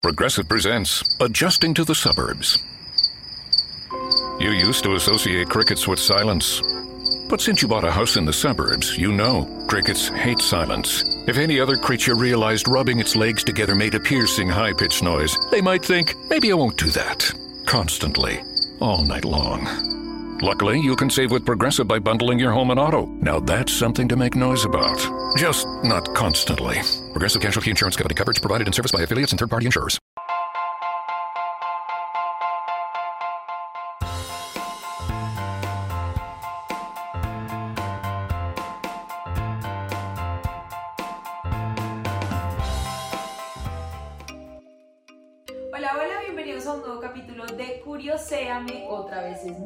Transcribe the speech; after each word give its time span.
Progressive 0.00 0.48
presents 0.48 1.02
Adjusting 1.20 1.74
to 1.74 1.82
the 1.82 1.94
Suburbs. 1.94 2.62
You 4.38 4.50
used 4.52 4.84
to 4.84 4.94
associate 4.94 5.48
crickets 5.48 5.88
with 5.88 5.98
silence. 5.98 6.62
But 7.28 7.40
since 7.40 7.62
you 7.62 7.66
bought 7.66 7.82
a 7.82 7.90
house 7.90 8.16
in 8.16 8.24
the 8.24 8.32
suburbs, 8.32 8.96
you 8.96 9.10
know 9.10 9.66
crickets 9.68 10.06
hate 10.08 10.38
silence. 10.38 11.02
If 11.26 11.36
any 11.36 11.58
other 11.58 11.76
creature 11.76 12.14
realized 12.14 12.68
rubbing 12.68 13.00
its 13.00 13.16
legs 13.16 13.42
together 13.42 13.74
made 13.74 13.96
a 13.96 14.00
piercing, 14.00 14.48
high 14.48 14.72
pitched 14.72 15.02
noise, 15.02 15.36
they 15.50 15.60
might 15.60 15.84
think, 15.84 16.14
maybe 16.30 16.52
I 16.52 16.54
won't 16.54 16.78
do 16.78 16.90
that. 16.90 17.28
Constantly, 17.66 18.40
all 18.80 19.04
night 19.04 19.24
long. 19.24 19.97
Luckily, 20.40 20.78
you 20.78 20.94
can 20.94 21.10
save 21.10 21.32
with 21.32 21.44
Progressive 21.44 21.88
by 21.88 21.98
bundling 21.98 22.38
your 22.38 22.52
home 22.52 22.70
and 22.70 22.78
auto. 22.78 23.06
Now 23.20 23.40
that's 23.40 23.72
something 23.72 24.06
to 24.08 24.14
make 24.16 24.36
noise 24.36 24.64
about. 24.64 25.04
Just 25.36 25.66
not 25.82 26.14
constantly. 26.14 26.76
Progressive 27.12 27.42
Casualty 27.42 27.70
Insurance 27.70 27.96
Company 27.96 28.14
coverage 28.14 28.40
provided 28.40 28.68
in 28.68 28.72
service 28.72 28.92
by 28.92 29.02
affiliates 29.02 29.32
and 29.32 29.40
third 29.40 29.50
party 29.50 29.66
insurers. 29.66 29.98
Hola, 45.78 45.92
hola, 45.94 46.20
bienvenidos 46.24 46.66
a 46.66 46.72
un 46.72 46.80
nuevo 46.80 47.00
capítulo 47.00 47.46
de 47.46 47.80
Curioséame. 47.84 48.86
Otra 48.88 49.22
vez 49.22 49.44
es 49.44 49.56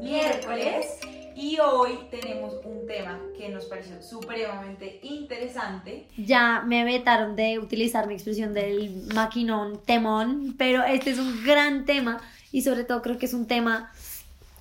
miércoles 0.46 0.98
y 1.34 1.58
hoy 1.60 1.98
tenemos 2.10 2.54
un 2.64 2.86
tema 2.86 3.18
que 3.36 3.48
nos 3.48 3.66
pareció 3.66 4.02
supremamente 4.02 5.00
interesante. 5.02 6.06
Ya 6.16 6.62
me 6.66 6.84
vetaron 6.84 7.36
de 7.36 7.58
utilizar 7.58 8.06
mi 8.06 8.14
expresión 8.14 8.52
del 8.52 9.06
maquinón 9.14 9.80
temón, 9.84 10.54
pero 10.58 10.82
este 10.84 11.10
es 11.10 11.18
un 11.18 11.44
gran 11.44 11.84
tema 11.84 12.20
y 12.50 12.62
sobre 12.62 12.84
todo 12.84 13.02
creo 13.02 13.18
que 13.18 13.26
es 13.26 13.34
un 13.34 13.46
tema 13.46 13.92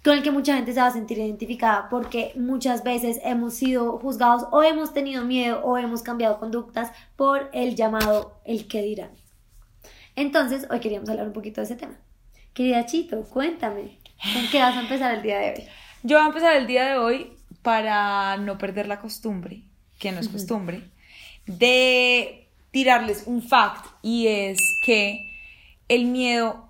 con 0.03 0.17
el 0.17 0.23
que 0.23 0.31
mucha 0.31 0.55
gente 0.55 0.73
se 0.73 0.79
va 0.79 0.87
a 0.87 0.91
sentir 0.91 1.17
identificada 1.19 1.87
porque 1.89 2.31
muchas 2.35 2.83
veces 2.83 3.19
hemos 3.23 3.53
sido 3.53 3.99
juzgados 3.99 4.47
o 4.51 4.63
hemos 4.63 4.93
tenido 4.93 5.23
miedo 5.23 5.61
o 5.63 5.77
hemos 5.77 6.01
cambiado 6.01 6.39
conductas 6.39 6.91
por 7.15 7.49
el 7.53 7.75
llamado 7.75 8.39
el 8.45 8.67
que 8.67 8.81
dirán. 8.81 9.11
Entonces, 10.15 10.67
hoy 10.69 10.79
queríamos 10.79 11.09
hablar 11.09 11.27
un 11.27 11.33
poquito 11.33 11.61
de 11.61 11.65
ese 11.65 11.75
tema. 11.75 11.95
Querida 12.53 12.85
Chito, 12.85 13.21
cuéntame, 13.23 13.99
¿con 14.33 14.47
qué 14.51 14.59
vas 14.59 14.75
a 14.75 14.81
empezar 14.81 15.13
el 15.15 15.21
día 15.21 15.39
de 15.39 15.51
hoy? 15.51 15.67
Yo 16.03 16.17
voy 16.17 16.25
a 16.25 16.29
empezar 16.29 16.55
el 16.55 16.65
día 16.65 16.87
de 16.87 16.97
hoy 16.97 17.31
para 17.61 18.35
no 18.37 18.57
perder 18.57 18.87
la 18.87 18.99
costumbre, 18.99 19.61
que 19.99 20.11
no 20.11 20.19
es 20.19 20.29
costumbre, 20.29 20.81
de 21.45 22.47
tirarles 22.71 23.23
un 23.27 23.43
fact 23.43 23.85
y 24.01 24.25
es 24.25 24.57
que 24.83 25.31
el 25.89 26.05
miedo 26.05 26.69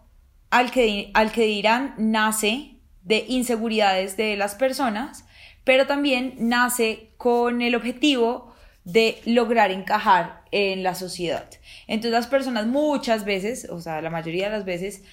al 0.49 0.69
que, 0.71 1.11
al 1.13 1.31
que 1.31 1.45
dirán 1.45 1.95
nace 1.97 2.75
de 3.03 3.23
inseguridades 3.29 4.17
de 4.17 4.35
las 4.35 4.55
personas, 4.55 5.23
pero 5.63 5.87
también 5.87 6.35
nace 6.37 7.11
con 7.15 7.61
el 7.61 7.75
objetivo 7.75 8.53
de 8.83 9.21
lograr 9.25 9.71
encajar 9.71 10.41
en 10.51 10.83
la 10.83 10.93
sociedad. 10.93 11.49
Entonces 11.87 12.11
las 12.11 12.27
personas 12.27 12.67
muchas 12.67 13.23
veces, 13.23 13.69
o 13.69 13.79
sea, 13.79 14.01
la 14.01 14.09
mayoría 14.09 14.49
de 14.49 14.57
las 14.57 14.65
veces, 14.65 15.03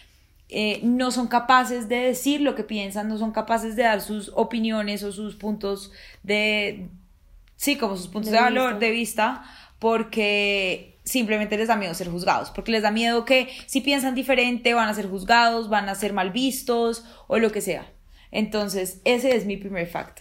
eh, 0.48 0.80
no 0.82 1.10
son 1.10 1.28
capaces 1.28 1.88
de 1.88 1.96
decir 1.96 2.40
lo 2.40 2.54
que 2.54 2.64
piensan, 2.64 3.08
no 3.08 3.18
son 3.18 3.32
capaces 3.32 3.76
de 3.76 3.82
dar 3.82 4.00
sus 4.00 4.32
opiniones 4.34 5.02
o 5.02 5.12
sus 5.12 5.36
puntos 5.36 5.92
de, 6.22 6.88
sí, 7.56 7.76
como 7.76 7.96
sus 7.96 8.08
puntos 8.08 8.30
de, 8.30 8.38
De 8.38 8.42
valor, 8.42 8.70
vista. 8.72 8.86
de 8.86 8.90
vista, 8.90 9.44
porque 9.78 10.98
simplemente 11.04 11.56
les 11.56 11.68
da 11.68 11.76
miedo 11.76 11.94
ser 11.94 12.08
juzgados, 12.08 12.50
porque 12.50 12.72
les 12.72 12.82
da 12.82 12.90
miedo 12.90 13.24
que 13.24 13.48
si 13.66 13.80
piensan 13.80 14.14
diferente 14.14 14.74
van 14.74 14.88
a 14.88 14.94
ser 14.94 15.08
juzgados, 15.08 15.68
van 15.68 15.88
a 15.88 15.94
ser 15.94 16.12
mal 16.12 16.30
vistos 16.30 17.04
o 17.26 17.38
lo 17.38 17.52
que 17.52 17.60
sea. 17.60 17.90
Entonces, 18.30 19.00
ese 19.04 19.36
es 19.36 19.46
mi 19.46 19.56
primer 19.56 19.86
fact. 19.86 20.20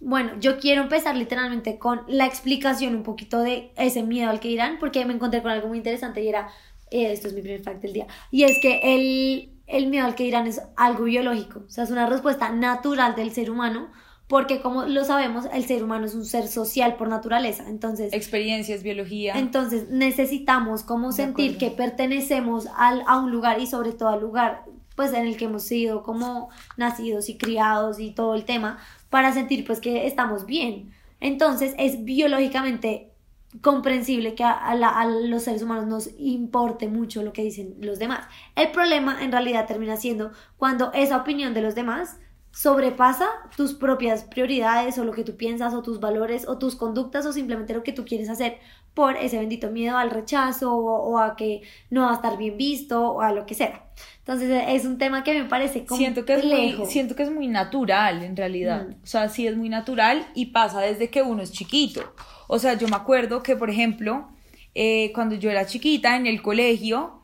Bueno, 0.00 0.32
yo 0.40 0.58
quiero 0.58 0.82
empezar 0.82 1.16
literalmente 1.16 1.78
con 1.78 2.02
la 2.08 2.26
explicación 2.26 2.94
un 2.94 3.02
poquito 3.02 3.40
de 3.40 3.70
ese 3.76 4.02
miedo 4.02 4.28
al 4.28 4.40
que 4.40 4.48
dirán, 4.48 4.78
porque 4.78 5.04
me 5.04 5.14
encontré 5.14 5.40
con 5.40 5.50
algo 5.50 5.68
muy 5.68 5.78
interesante 5.78 6.22
y 6.22 6.28
era, 6.28 6.48
eh, 6.90 7.12
esto 7.12 7.28
es 7.28 7.34
mi 7.34 7.40
primer 7.40 7.62
fact 7.62 7.80
del 7.80 7.92
día, 7.92 8.06
y 8.30 8.44
es 8.44 8.58
que 8.60 8.80
el, 8.82 9.53
el 9.66 9.88
miedo 9.88 10.06
al 10.06 10.14
que 10.14 10.24
dirán 10.24 10.46
es 10.46 10.60
algo 10.76 11.04
biológico, 11.04 11.64
o 11.66 11.70
sea, 11.70 11.84
es 11.84 11.90
una 11.90 12.06
respuesta 12.06 12.50
natural 12.50 13.14
del 13.14 13.32
ser 13.32 13.50
humano, 13.50 13.90
porque 14.26 14.60
como 14.60 14.84
lo 14.84 15.04
sabemos, 15.04 15.46
el 15.52 15.64
ser 15.64 15.84
humano 15.84 16.06
es 16.06 16.14
un 16.14 16.24
ser 16.24 16.48
social 16.48 16.96
por 16.96 17.08
naturaleza, 17.08 17.68
entonces... 17.68 18.12
Experiencias, 18.12 18.82
biología. 18.82 19.34
Entonces 19.36 19.90
necesitamos 19.90 20.82
como 20.82 21.12
sentir 21.12 21.58
que 21.58 21.70
pertenecemos 21.70 22.66
al, 22.76 23.02
a 23.06 23.18
un 23.18 23.30
lugar 23.30 23.60
y 23.60 23.66
sobre 23.66 23.92
todo 23.92 24.08
al 24.08 24.20
lugar 24.20 24.64
pues 24.96 25.12
en 25.12 25.26
el 25.26 25.36
que 25.36 25.46
hemos 25.46 25.64
sido 25.64 26.02
como 26.02 26.50
nacidos 26.76 27.28
y 27.28 27.36
criados 27.36 27.98
y 27.98 28.12
todo 28.12 28.34
el 28.34 28.44
tema 28.44 28.78
para 29.10 29.32
sentir 29.32 29.64
pues 29.66 29.80
que 29.80 30.06
estamos 30.06 30.46
bien. 30.46 30.92
Entonces 31.20 31.74
es 31.78 32.04
biológicamente 32.04 33.13
comprensible 33.62 34.34
que 34.34 34.44
a, 34.44 34.74
la- 34.74 34.88
a 34.88 35.06
los 35.06 35.42
seres 35.44 35.62
humanos 35.62 35.86
nos 35.86 36.10
importe 36.18 36.88
mucho 36.88 37.22
lo 37.22 37.32
que 37.32 37.42
dicen 37.44 37.76
los 37.80 37.98
demás. 37.98 38.26
El 38.56 38.70
problema 38.72 39.22
en 39.22 39.32
realidad 39.32 39.66
termina 39.66 39.96
siendo 39.96 40.32
cuando 40.56 40.92
esa 40.92 41.16
opinión 41.18 41.54
de 41.54 41.62
los 41.62 41.74
demás 41.74 42.18
sobrepasa 42.52 43.26
tus 43.56 43.74
propias 43.74 44.22
prioridades 44.24 44.96
o 44.98 45.04
lo 45.04 45.12
que 45.12 45.24
tú 45.24 45.36
piensas 45.36 45.74
o 45.74 45.82
tus 45.82 45.98
valores 46.00 46.46
o 46.48 46.58
tus 46.58 46.76
conductas 46.76 47.26
o 47.26 47.32
simplemente 47.32 47.74
lo 47.74 47.82
que 47.82 47.92
tú 47.92 48.04
quieres 48.04 48.28
hacer 48.28 48.58
por 48.94 49.16
ese 49.16 49.38
bendito 49.38 49.70
miedo 49.70 49.96
al 49.98 50.10
rechazo 50.10 50.72
o, 50.72 51.10
o 51.14 51.18
a 51.18 51.34
que 51.34 51.62
no 51.90 52.02
va 52.02 52.12
a 52.12 52.14
estar 52.14 52.36
bien 52.38 52.56
visto 52.56 53.10
o 53.10 53.20
a 53.22 53.32
lo 53.32 53.44
que 53.46 53.54
sea. 53.54 53.86
Entonces 54.26 54.64
es 54.68 54.86
un 54.86 54.96
tema 54.96 55.22
que 55.22 55.34
me 55.34 55.44
parece 55.44 55.84
complejo. 55.84 55.96
Siento 55.98 56.24
que, 56.24 56.34
es 56.34 56.44
muy, 56.44 56.86
siento 56.86 57.14
que 57.14 57.24
es 57.24 57.30
muy 57.30 57.46
natural 57.46 58.22
en 58.22 58.34
realidad. 58.34 58.86
Mm. 58.88 59.02
O 59.02 59.06
sea, 59.06 59.28
sí 59.28 59.46
es 59.46 59.54
muy 59.54 59.68
natural 59.68 60.26
y 60.34 60.46
pasa 60.46 60.80
desde 60.80 61.10
que 61.10 61.20
uno 61.20 61.42
es 61.42 61.52
chiquito. 61.52 62.14
O 62.48 62.58
sea, 62.58 62.72
yo 62.74 62.88
me 62.88 62.96
acuerdo 62.96 63.42
que, 63.42 63.54
por 63.54 63.68
ejemplo, 63.68 64.28
eh, 64.74 65.12
cuando 65.14 65.34
yo 65.34 65.50
era 65.50 65.66
chiquita 65.66 66.16
en 66.16 66.26
el 66.26 66.40
colegio, 66.40 67.20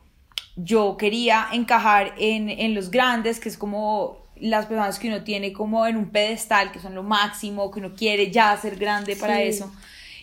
yo 0.55 0.95
quería 0.95 1.47
encajar 1.51 2.13
en, 2.19 2.49
en 2.49 2.75
los 2.75 2.91
grandes, 2.91 3.39
que 3.39 3.49
es 3.49 3.57
como 3.57 4.17
las 4.35 4.67
personas 4.67 4.99
que 4.99 5.07
uno 5.07 5.23
tiene 5.23 5.53
como 5.53 5.85
en 5.87 5.97
un 5.97 6.11
pedestal, 6.11 6.71
que 6.71 6.79
son 6.79 6.93
lo 6.93 7.01
máximo, 7.01 7.71
que 7.71 7.79
uno 7.79 7.95
quiere 7.95 8.29
ya 8.31 8.55
ser 8.57 8.75
grande 8.75 9.15
para 9.15 9.37
Sí. 9.37 9.43
eso. 9.43 9.71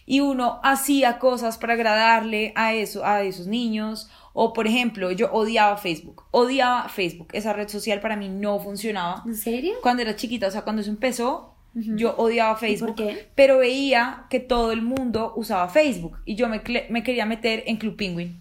Y 0.06 0.20
uno 0.20 0.60
hacía 0.62 1.18
cosas 1.18 1.58
para 1.58 1.74
agradarle 1.74 2.52
a, 2.56 2.72
eso, 2.72 3.04
a 3.04 3.22
esos 3.22 3.46
niños. 3.46 4.08
O, 4.40 4.52
por 4.52 4.68
ejemplo, 4.68 5.10
yo 5.10 5.32
odiaba 5.32 5.76
Facebook. 5.78 6.22
Odiaba 6.30 6.88
Facebook. 6.88 7.26
Esa 7.32 7.52
red 7.54 7.66
social 7.66 7.98
para 7.98 8.14
mí 8.14 8.28
no 8.28 8.60
funcionaba. 8.60 9.24
¿En 9.26 9.34
serio? 9.34 9.74
Cuando 9.82 10.02
era 10.02 10.14
chiquita, 10.14 10.46
o 10.46 10.50
sea, 10.52 10.62
cuando 10.62 10.80
eso 10.80 10.92
empezó, 10.92 11.56
yo 11.74 12.14
odiaba 12.16 12.54
Facebook. 12.54 12.94
por 12.94 12.94
qué? 12.94 13.26
Pero 13.34 13.58
veía 13.58 14.26
que 14.30 14.38
todo 14.38 14.70
el 14.70 14.80
mundo 14.80 15.32
usaba 15.34 15.68
Facebook. 15.68 16.18
Y 16.24 16.36
yo 16.36 16.48
me, 16.48 16.62
me 16.88 17.02
quería 17.02 17.26
meter 17.26 17.64
en 17.66 17.78
Club 17.78 17.96
Penguin. 17.96 18.40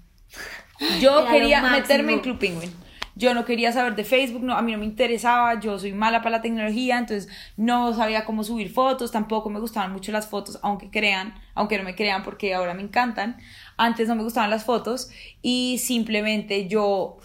Yo 1.01 1.21
Era 1.21 1.31
quería 1.31 1.61
meterme 1.63 2.13
en 2.13 2.19
Club 2.19 2.37
Penguin. 2.37 2.71
Yo 3.15 3.33
no 3.33 3.45
quería 3.45 3.71
saber 3.71 3.95
de 3.95 4.03
Facebook, 4.03 4.43
no, 4.43 4.53
a 4.53 4.61
mí 4.61 4.73
no 4.73 4.77
me 4.77 4.85
interesaba, 4.85 5.59
yo 5.59 5.79
soy 5.79 5.91
mala 5.91 6.19
para 6.19 6.37
la 6.37 6.41
tecnología, 6.43 6.99
entonces 6.99 7.27
no 7.57 7.91
sabía 7.95 8.25
cómo 8.25 8.43
subir 8.43 8.71
fotos, 8.71 9.11
tampoco 9.11 9.49
me 9.49 9.59
gustaban 9.59 9.91
mucho 9.91 10.11
las 10.11 10.27
fotos, 10.27 10.59
aunque 10.61 10.91
crean, 10.91 11.33
aunque 11.55 11.79
no 11.79 11.83
me 11.83 11.95
crean 11.95 12.21
porque 12.21 12.53
ahora 12.53 12.75
me 12.75 12.83
encantan. 12.83 13.37
Antes 13.77 14.07
no 14.07 14.15
me 14.15 14.23
gustaban 14.23 14.49
las 14.49 14.63
fotos 14.65 15.09
y 15.41 15.77
simplemente 15.77 16.67
yo 16.67 17.17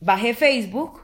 bajé 0.00 0.32
Facebook 0.34 1.02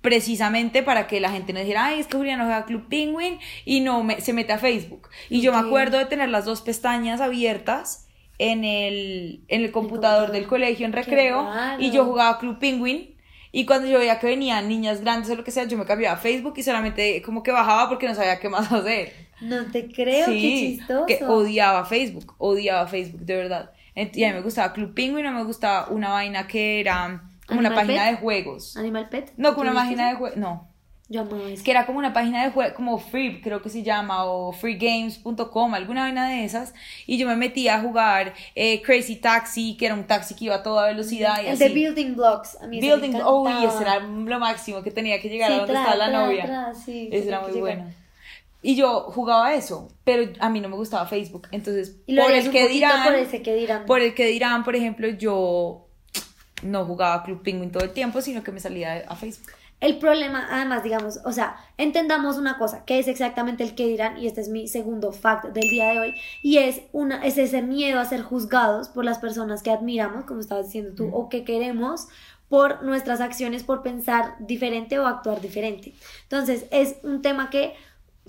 precisamente 0.00 0.82
para 0.82 1.06
que 1.06 1.20
la 1.20 1.30
gente 1.30 1.52
no 1.52 1.60
dijera, 1.60 1.86
ay, 1.86 2.00
es 2.00 2.06
que 2.06 2.16
Juliana 2.16 2.44
juega 2.44 2.64
Club 2.66 2.86
Penguin 2.88 3.38
y 3.64 3.80
no 3.80 4.04
me- 4.04 4.20
se 4.20 4.32
mete 4.32 4.52
a 4.52 4.58
Facebook. 4.58 5.08
Y 5.28 5.40
yo 5.40 5.52
me 5.52 5.58
acuerdo 5.58 5.98
de 5.98 6.04
tener 6.06 6.28
las 6.28 6.44
dos 6.44 6.60
pestañas 6.62 7.20
abiertas 7.20 8.06
en 8.38 8.64
el, 8.64 9.42
en 9.48 9.62
el 9.64 9.72
computador 9.72 10.30
del 10.30 10.46
colegio 10.46 10.86
en 10.86 10.92
recreo 10.92 11.42
y 11.80 11.90
yo 11.90 12.04
jugaba 12.04 12.38
Club 12.38 12.58
Penguin. 12.58 13.16
Y 13.50 13.64
cuando 13.64 13.88
yo 13.88 13.98
veía 13.98 14.20
que 14.20 14.26
venían 14.26 14.68
niñas 14.68 15.00
grandes 15.00 15.30
o 15.30 15.34
lo 15.34 15.42
que 15.42 15.50
sea, 15.50 15.64
yo 15.64 15.76
me 15.78 15.84
cambiaba 15.86 16.16
a 16.16 16.20
Facebook 16.20 16.54
y 16.58 16.62
solamente 16.62 17.20
como 17.22 17.42
que 17.42 17.50
bajaba 17.50 17.88
porque 17.88 18.06
no 18.06 18.14
sabía 18.14 18.38
qué 18.38 18.48
más 18.48 18.70
hacer. 18.72 19.12
No 19.40 19.66
te 19.72 19.88
creo, 19.88 20.26
qué 20.26 20.32
chistoso. 20.40 21.06
que 21.06 21.24
odiaba 21.24 21.84
Facebook, 21.84 22.34
odiaba 22.38 22.86
Facebook, 22.86 23.22
de 23.22 23.36
verdad. 23.36 23.70
Y 24.14 24.24
a 24.24 24.28
mí 24.28 24.34
me 24.34 24.40
gustaba 24.42 24.72
Club 24.72 24.94
Penguin, 24.94 25.24
no 25.24 25.32
me 25.32 25.44
gustaba 25.44 25.88
una 25.88 26.10
vaina 26.10 26.46
que 26.46 26.80
era 26.80 27.22
como 27.46 27.60
una 27.60 27.68
¿Animal 27.70 27.86
página 27.86 28.04
Pet? 28.04 28.14
de 28.14 28.20
juegos. 28.22 28.76
Animal 28.76 29.08
Pet. 29.08 29.32
No, 29.36 29.54
como 29.54 29.62
una 29.62 29.70
¿Tuviste 29.72 29.96
página 29.96 30.08
de 30.10 30.16
juegos, 30.16 30.36
no. 30.36 30.68
Yo 31.10 31.22
amaba 31.22 31.48
eso. 31.48 31.64
Que 31.64 31.70
era 31.70 31.86
como 31.86 31.98
una 31.98 32.12
página 32.12 32.44
de 32.44 32.50
juegos, 32.50 32.74
como 32.74 32.98
Free, 32.98 33.40
creo 33.40 33.62
que 33.62 33.70
se 33.70 33.82
llama, 33.82 34.24
o 34.26 34.52
freegames.com, 34.52 35.72
alguna 35.72 36.02
vaina 36.02 36.28
de 36.28 36.44
esas. 36.44 36.74
Y 37.06 37.16
yo 37.16 37.26
me 37.26 37.34
metía 37.34 37.76
a 37.76 37.80
jugar 37.80 38.34
eh, 38.54 38.82
Crazy 38.82 39.16
Taxi, 39.16 39.74
que 39.78 39.86
era 39.86 39.94
un 39.94 40.06
taxi 40.06 40.34
que 40.34 40.44
iba 40.44 40.56
a 40.56 40.62
toda 40.62 40.86
velocidad. 40.88 41.42
Y 41.42 41.46
El 41.46 41.52
así. 41.54 41.64
de 41.64 41.70
Building 41.70 42.14
Blocks. 42.14 42.58
A 42.60 42.66
mí 42.66 42.78
ese 42.78 42.88
me 42.88 42.96
Building, 42.96 43.20
oh, 43.24 43.48
y 43.48 43.64
ese 43.64 43.82
era 43.82 44.00
lo 44.00 44.38
máximo 44.38 44.82
que 44.82 44.90
tenía 44.90 45.18
que 45.20 45.30
llegar 45.30 45.48
Sí, 45.48 45.54
a 45.54 45.58
donde 45.60 45.72
tra, 45.72 45.82
estaba 45.82 45.96
la 45.96 46.08
tra, 46.10 46.26
novia. 46.26 46.44
tra, 46.44 46.74
sí, 46.74 47.08
ese 47.10 47.28
era 47.28 47.40
muy 47.40 47.58
bueno. 47.58 47.86
Y 48.60 48.74
yo 48.74 49.02
jugaba 49.02 49.54
eso, 49.54 49.88
pero 50.04 50.32
a 50.40 50.48
mí 50.48 50.60
no 50.60 50.68
me 50.68 50.76
gustaba 50.76 51.06
Facebook. 51.06 51.48
Entonces, 51.52 51.96
Y 52.06 52.14
lo 52.14 52.22
por 52.22 52.32
el 52.32 52.46
un 52.46 52.52
que 52.52 52.62
poquito 52.62 52.74
dirán, 52.74 53.04
por 53.04 53.14
ese 53.14 53.42
que 53.42 53.54
dirán. 53.54 53.86
por 53.86 54.00
el 54.00 54.14
que 54.14 54.26
dirán, 54.26 54.64
por 54.64 54.74
ejemplo, 54.74 55.08
yo 55.08 55.86
no 56.62 56.84
jugaba 56.84 57.22
Club 57.22 57.42
Penguin 57.42 57.70
todo 57.70 57.84
el 57.84 57.92
tiempo, 57.92 58.20
sino 58.20 58.42
que 58.42 58.50
me 58.50 58.60
salía 58.60 59.04
a 59.08 59.14
Facebook. 59.14 59.52
El 59.80 59.98
problema, 59.98 60.48
además, 60.50 60.82
digamos, 60.82 61.20
o 61.24 61.30
sea, 61.30 61.56
entendamos 61.76 62.36
una 62.36 62.58
cosa, 62.58 62.84
que 62.84 62.98
es 62.98 63.06
exactamente 63.06 63.62
el 63.62 63.76
que 63.76 63.86
dirán, 63.86 64.18
y 64.18 64.26
este 64.26 64.40
es 64.40 64.48
mi 64.48 64.66
segundo 64.66 65.12
fact 65.12 65.52
del 65.52 65.70
día 65.70 65.90
de 65.90 66.00
hoy, 66.00 66.14
y 66.42 66.58
es, 66.58 66.80
una, 66.92 67.24
es 67.24 67.38
ese 67.38 67.62
miedo 67.62 68.00
a 68.00 68.04
ser 68.04 68.22
juzgados 68.22 68.88
por 68.88 69.04
las 69.04 69.18
personas 69.18 69.62
que 69.62 69.70
admiramos, 69.70 70.24
como 70.24 70.40
estabas 70.40 70.66
diciendo 70.66 70.94
tú, 70.96 71.08
o 71.14 71.28
que 71.28 71.44
queremos 71.44 72.08
por 72.48 72.82
nuestras 72.82 73.20
acciones, 73.20 73.62
por 73.62 73.82
pensar 73.82 74.34
diferente 74.40 74.98
o 74.98 75.06
actuar 75.06 75.40
diferente. 75.40 75.94
Entonces, 76.24 76.64
es 76.72 76.96
un 77.04 77.22
tema 77.22 77.48
que, 77.48 77.74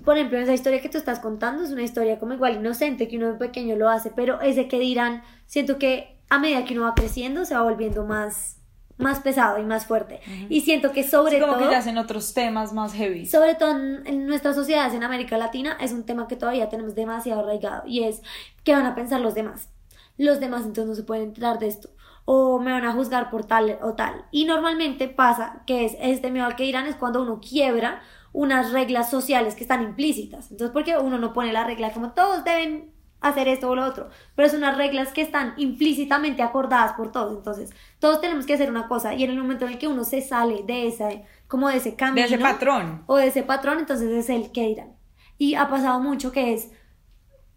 por 0.04 0.16
ejemplo, 0.16 0.38
esa 0.38 0.54
historia 0.54 0.80
que 0.80 0.88
tú 0.88 0.98
estás 0.98 1.20
contando 1.20 1.62
es 1.62 1.70
una 1.70 1.82
historia 1.82 2.18
como 2.18 2.34
igual 2.34 2.56
inocente, 2.56 3.08
que 3.08 3.16
uno 3.16 3.32
de 3.32 3.38
pequeño 3.38 3.76
lo 3.76 3.88
hace, 3.88 4.10
pero 4.10 4.40
ese 4.40 4.68
que 4.68 4.78
dirán, 4.78 5.22
siento 5.46 5.78
que 5.78 6.18
a 6.28 6.38
medida 6.38 6.64
que 6.64 6.74
uno 6.74 6.84
va 6.84 6.94
creciendo 6.94 7.44
se 7.44 7.54
va 7.54 7.62
volviendo 7.62 8.04
más 8.04 8.56
más 9.00 9.20
pesado 9.20 9.58
y 9.58 9.64
más 9.64 9.86
fuerte. 9.86 10.20
Y 10.50 10.60
siento 10.60 10.92
que 10.92 11.04
sobre 11.04 11.40
como 11.40 11.54
todo... 11.54 11.64
que 11.64 11.70
ya 11.70 11.78
hacen 11.78 11.96
otros 11.96 12.34
temas 12.34 12.74
más 12.74 12.92
heavy. 12.92 13.24
Sobre 13.24 13.54
todo 13.54 13.70
en, 13.70 14.06
en 14.06 14.26
nuestras 14.26 14.54
sociedades 14.54 14.92
en 14.92 15.02
América 15.02 15.38
Latina 15.38 15.78
es 15.80 15.92
un 15.92 16.04
tema 16.04 16.28
que 16.28 16.36
todavía 16.36 16.68
tenemos 16.68 16.94
demasiado 16.94 17.40
arraigado 17.40 17.84
y 17.86 18.04
es 18.04 18.20
qué 18.62 18.74
van 18.74 18.84
a 18.84 18.94
pensar 18.94 19.22
los 19.22 19.34
demás. 19.34 19.70
Los 20.18 20.38
demás 20.38 20.66
entonces 20.66 20.86
no 20.86 20.94
se 20.94 21.02
pueden 21.02 21.28
enterar 21.28 21.58
de 21.58 21.68
esto 21.68 21.88
o 22.32 22.60
me 22.60 22.72
van 22.72 22.84
a 22.84 22.92
juzgar 22.92 23.30
por 23.30 23.44
tal 23.44 23.78
o 23.82 23.94
tal. 23.94 24.24
Y 24.30 24.44
normalmente 24.44 25.08
pasa 25.08 25.62
que 25.66 25.84
es 25.84 25.96
este 26.00 26.30
miedo 26.30 26.46
al 26.46 26.56
que 26.56 26.64
dirán 26.64 26.86
es 26.86 26.96
cuando 26.96 27.22
uno 27.22 27.40
quiebra 27.40 28.02
unas 28.32 28.72
reglas 28.72 29.10
sociales 29.10 29.54
que 29.54 29.62
están 29.64 29.82
implícitas. 29.82 30.50
Entonces, 30.50 30.72
porque 30.72 30.96
uno 30.98 31.18
no 31.18 31.32
pone 31.32 31.52
la 31.52 31.64
regla 31.64 31.92
como 31.92 32.12
todos 32.12 32.44
deben 32.44 32.92
hacer 33.20 33.48
esto 33.48 33.68
o 33.68 33.74
lo 33.74 33.84
otro, 33.84 34.08
pero 34.34 34.48
son 34.48 34.58
unas 34.58 34.78
reglas 34.78 35.12
que 35.12 35.20
están 35.20 35.52
implícitamente 35.58 36.42
acordadas 36.42 36.92
por 36.94 37.12
todos. 37.12 37.36
Entonces, 37.36 37.70
todos 37.98 38.20
tenemos 38.20 38.46
que 38.46 38.54
hacer 38.54 38.70
una 38.70 38.88
cosa 38.88 39.14
y 39.14 39.24
en 39.24 39.30
el 39.30 39.38
momento 39.38 39.66
en 39.66 39.72
el 39.72 39.78
que 39.78 39.88
uno 39.88 40.04
se 40.04 40.22
sale 40.22 40.62
de 40.62 40.86
ese, 40.88 41.24
como 41.46 41.68
de 41.68 41.76
ese 41.76 41.96
camino. 41.96 42.26
De 42.26 42.34
ese 42.34 42.38
patrón. 42.42 43.02
O 43.06 43.16
de 43.16 43.26
ese 43.26 43.42
patrón, 43.42 43.78
entonces 43.80 44.10
es 44.10 44.30
el 44.30 44.52
que 44.52 44.68
dirán. 44.68 44.96
Y 45.36 45.54
ha 45.54 45.68
pasado 45.68 46.00
mucho 46.00 46.32
que 46.32 46.54
es, 46.54 46.70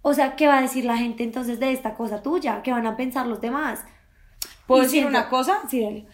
o 0.01 0.13
sea, 0.13 0.35
¿qué 0.35 0.47
va 0.47 0.57
a 0.57 0.61
decir 0.61 0.83
la 0.83 0.97
gente 0.97 1.23
entonces 1.23 1.59
de 1.61 1.71
esta 1.71 1.93
cosa 1.93 2.21
tuya? 2.21 2.61
¿Qué 2.61 2.71
van 2.71 2.85
a 2.87 2.97
pensar 2.97 3.25
los 3.27 3.39
demás? 3.39 3.85
¿Puedo 4.67 4.81
Y 4.81 4.85
decir 4.85 5.01
siento- 5.03 5.17
una 5.17 5.29
cosa? 5.29 5.61
Sí, 5.69 5.81
dale. 5.81 6.07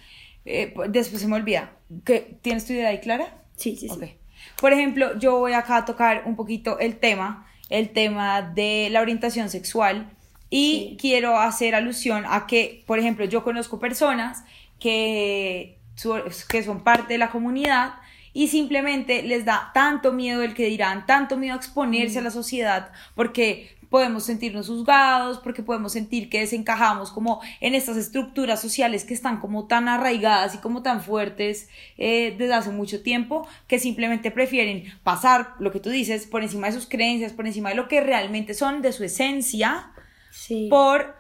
Eh, 0.45 0.73
después 0.89 1.21
se 1.21 1.27
me 1.27 1.35
olvida. 1.38 1.71
¿Qué- 2.06 2.38
¿Tienes 2.44 2.65
tu 2.67 2.73
idea 2.73 2.89
ahí 2.89 3.00
clara? 3.00 3.44
Sí, 3.56 3.75
sí, 3.75 3.89
sí. 3.89 4.15
Por 4.59 4.73
ejemplo, 4.73 5.17
yo 5.17 5.38
voy 5.39 5.53
acá 5.53 5.77
a 5.77 5.85
tocar 5.85 6.23
un 6.25 6.35
poquito 6.35 6.79
el 6.79 6.97
tema, 6.97 7.47
el 7.69 7.89
tema 7.89 8.41
de 8.41 8.89
la 8.91 9.01
orientación 9.01 9.50
sexual 9.50 10.09
y 10.50 10.89
Sí. 10.91 10.97
quiero 11.00 11.38
hacer 11.39 11.75
alusión 11.75 12.25
a 12.27 12.47
que, 12.47 12.83
por 12.88 13.00
ejemplo, 13.00 13.25
yo 13.25 13.44
conozco 13.44 13.79
personas 13.79 14.44
que, 14.79 15.77
son 15.95 16.83
parte 16.83 17.13
de 17.13 17.17
la 17.17 17.29
comunidad 17.29 17.95
y 18.33 18.47
simplemente 18.47 19.21
les 19.23 19.44
da 19.45 19.71
tanto 19.73 20.13
miedo 20.13 20.44
el 20.44 20.53
que 20.53 20.65
dirán, 20.65 21.06
tanto 21.06 21.35
miedo 21.38 21.56
a 21.56 21.57
exponerse 21.57 22.17
Mm. 22.17 22.21
a 22.21 22.23
la 22.23 22.31
sociedad 22.31 22.91
porque 23.15 23.75
podemos 23.89 24.24
sentirnos 24.24 24.68
juzgados, 24.68 25.39
porque 25.39 25.63
podemos 25.63 25.94
sentir 25.94 26.30
que 26.30 26.39
desencajamos 26.39 27.12
como 27.12 27.41
en 27.59 27.74
estas 27.75 27.97
estructuras 27.97 28.62
sociales 28.62 29.03
que 29.03 29.13
están 29.13 29.39
como 29.39 29.65
tan 29.68 29.88
arraigadas 29.88 30.56
y 30.56 30.59
como 30.59 30.83
tan 30.83 31.01
fuertes 31.01 31.69
eh, 31.97 32.36
desde 32.38 32.53
hace 32.53 32.69
mucho 32.71 33.01
tiempo, 33.01 33.47
que 33.68 33.80
simplemente 33.80 34.31
prefieren 34.31 34.83
pasar 35.03 35.56
lo 35.59 35.71
que 35.71 35.80
tú 35.80 35.89
dices 35.89 36.27
por 36.27 36.44
encima 36.44 36.68
de 36.68 36.74
sus 36.74 36.86
creencias, 36.88 37.33
por 37.33 37.47
encima 37.47 37.69
de 37.69 37.75
lo 37.75 37.88
que 37.88 38.01
realmente 38.01 38.53
son, 38.53 38.81
de 38.81 38.91
su 38.91 39.03
esencia, 39.03 39.92
Sí. 40.31 40.68
por 40.69 41.15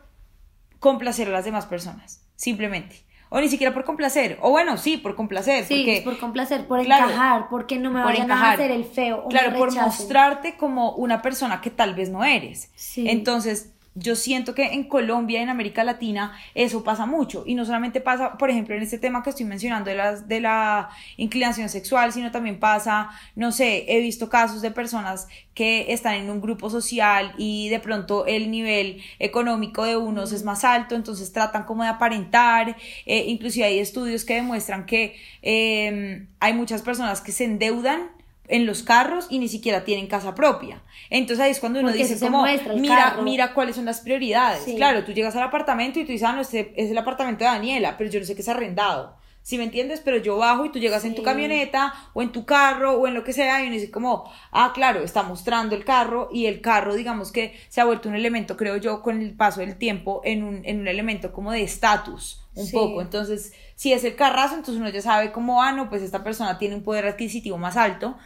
complacer 0.79 1.27
a 1.27 1.31
las 1.31 1.45
demás 1.45 1.65
personas, 1.65 2.23
simplemente. 2.35 3.03
O 3.31 3.39
ni 3.39 3.47
siquiera 3.47 3.73
por 3.73 3.83
complacer, 3.83 4.39
o 4.41 4.49
bueno, 4.49 4.77
sí, 4.77 4.97
por 4.97 5.15
complacer, 5.15 5.63
Sí, 5.63 5.75
porque 5.75 5.97
es 5.97 6.03
por 6.03 6.17
complacer, 6.17 6.65
por 6.65 6.83
Claro, 6.83 7.05
encajar, 7.05 7.47
porque 7.49 7.77
no 7.77 7.91
me 7.91 8.01
vayan 8.03 8.31
a 8.31 8.53
hacer 8.53 8.71
el 8.71 8.85
feo. 8.85 9.23
O 9.25 9.29
claro, 9.29 9.51
me 9.51 9.57
por 9.57 9.71
mostrarte 9.71 10.57
como 10.57 10.93
una 10.93 11.21
persona 11.21 11.61
que 11.61 11.69
tal 11.69 11.93
vez 11.93 12.09
no 12.09 12.23
eres. 12.23 12.71
Sí. 12.75 13.07
Entonces, 13.07 13.71
yo 13.95 14.15
siento 14.15 14.55
que 14.55 14.73
en 14.73 14.85
Colombia, 14.85 15.41
en 15.41 15.49
América 15.49 15.83
Latina, 15.83 16.37
eso 16.55 16.83
pasa 16.83 17.05
mucho. 17.05 17.43
Y 17.45 17.55
no 17.55 17.65
solamente 17.65 18.01
pasa, 18.01 18.37
por 18.37 18.49
ejemplo, 18.49 18.75
en 18.75 18.83
este 18.83 18.97
tema 18.97 19.23
que 19.23 19.31
estoy 19.31 19.45
mencionando 19.45 19.89
de, 19.89 19.95
las, 19.95 20.27
de 20.27 20.39
la 20.39 20.89
inclinación 21.17 21.69
sexual, 21.69 22.13
sino 22.13 22.31
también 22.31 22.59
pasa, 22.59 23.09
no 23.35 23.51
sé, 23.51 23.85
he 23.87 23.99
visto 23.99 24.29
casos 24.29 24.61
de 24.61 24.71
personas 24.71 25.27
que 25.53 25.91
están 25.91 26.15
en 26.15 26.29
un 26.29 26.39
grupo 26.39 26.69
social 26.69 27.33
y 27.37 27.69
de 27.69 27.79
pronto 27.79 28.25
el 28.25 28.51
nivel 28.51 29.01
económico 29.19 29.83
de 29.83 29.97
unos 29.97 30.31
es 30.31 30.43
más 30.43 30.63
alto, 30.63 30.95
entonces 30.95 31.33
tratan 31.33 31.63
como 31.65 31.83
de 31.83 31.89
aparentar. 31.89 32.77
Eh, 33.05 33.25
inclusive 33.27 33.65
hay 33.65 33.79
estudios 33.79 34.23
que 34.23 34.35
demuestran 34.35 34.85
que 34.85 35.17
eh, 35.41 36.27
hay 36.39 36.53
muchas 36.53 36.81
personas 36.81 37.21
que 37.21 37.31
se 37.31 37.43
endeudan 37.45 38.18
en 38.49 38.65
los 38.65 38.83
carros 38.83 39.27
y 39.29 39.39
ni 39.39 39.47
siquiera 39.47 39.83
tienen 39.85 40.07
casa 40.07 40.35
propia. 40.35 40.81
Entonces 41.09 41.45
ahí 41.45 41.51
es 41.51 41.59
cuando 41.59 41.79
uno 41.79 41.89
Porque 41.89 42.03
dice 42.03 42.19
como, 42.19 42.45
mira, 42.75 42.95
carro". 42.95 43.21
mira 43.23 43.53
cuáles 43.53 43.75
son 43.75 43.85
las 43.85 44.01
prioridades. 44.01 44.63
Sí. 44.63 44.75
Claro, 44.75 45.05
tú 45.05 45.13
llegas 45.13 45.35
al 45.35 45.43
apartamento 45.43 45.99
y 45.99 46.05
tú 46.05 46.11
dices, 46.11 46.27
ah, 46.27 46.33
no, 46.33 46.41
este 46.41 46.73
es 46.75 46.91
el 46.91 46.97
apartamento 46.97 47.43
de 47.45 47.51
Daniela, 47.51 47.95
pero 47.97 48.09
yo 48.09 48.19
no 48.19 48.25
sé 48.25 48.35
qué 48.35 48.41
es 48.41 48.49
arrendado. 48.49 49.17
¿Sí 49.41 49.57
me 49.57 49.63
entiendes? 49.63 50.01
Pero 50.03 50.17
yo 50.17 50.37
bajo 50.37 50.65
y 50.65 50.71
tú 50.71 50.79
llegas 50.79 51.05
en 51.05 51.15
tu 51.15 51.21
Sí. 51.21 51.25
camioneta 51.25 51.93
o 52.13 52.21
en 52.21 52.31
tu 52.31 52.45
carro 52.45 52.93
o 52.99 53.07
en 53.07 53.13
lo 53.13 53.23
que 53.23 53.33
sea 53.33 53.61
y 53.63 53.67
uno 53.67 53.73
dice 53.75 53.89
como, 53.89 54.29
ah, 54.51 54.71
claro, 54.75 54.99
está 55.01 55.23
mostrando 55.23 55.75
el 55.75 55.85
carro 55.85 56.29
y 56.31 56.45
el 56.45 56.59
carro, 56.61 56.93
digamos 56.93 57.31
que 57.31 57.57
se 57.69 57.81
ha 57.81 57.85
vuelto 57.85 58.09
un 58.09 58.15
elemento, 58.15 58.57
creo 58.57 58.77
yo, 58.77 59.01
con 59.01 59.21
el 59.21 59.33
paso 59.35 59.61
del 59.61 59.77
tiempo, 59.77 60.21
en 60.25 60.43
un, 60.43 60.61
en 60.65 60.81
un 60.81 60.87
elemento 60.87 61.31
como 61.31 61.51
de 61.51 61.63
estatus, 61.63 62.41
un 62.53 62.65
Sí. 62.67 62.73
poco. 62.73 63.01
Entonces, 63.01 63.53
si 63.75 63.93
es 63.93 64.03
el 64.03 64.15
carrazo, 64.15 64.55
entonces 64.55 64.79
uno 64.81 64.89
ya 64.89 65.01
sabe 65.01 65.31
como, 65.31 65.63
ah, 65.63 65.71
no, 65.71 65.89
pues 65.89 66.01
esta 66.03 66.23
persona 66.23 66.57
tiene 66.59 66.75
un 66.75 66.83
poder 66.83 67.07
adquisitivo 67.07 67.57
más 67.57 67.77
alto. 67.77 68.17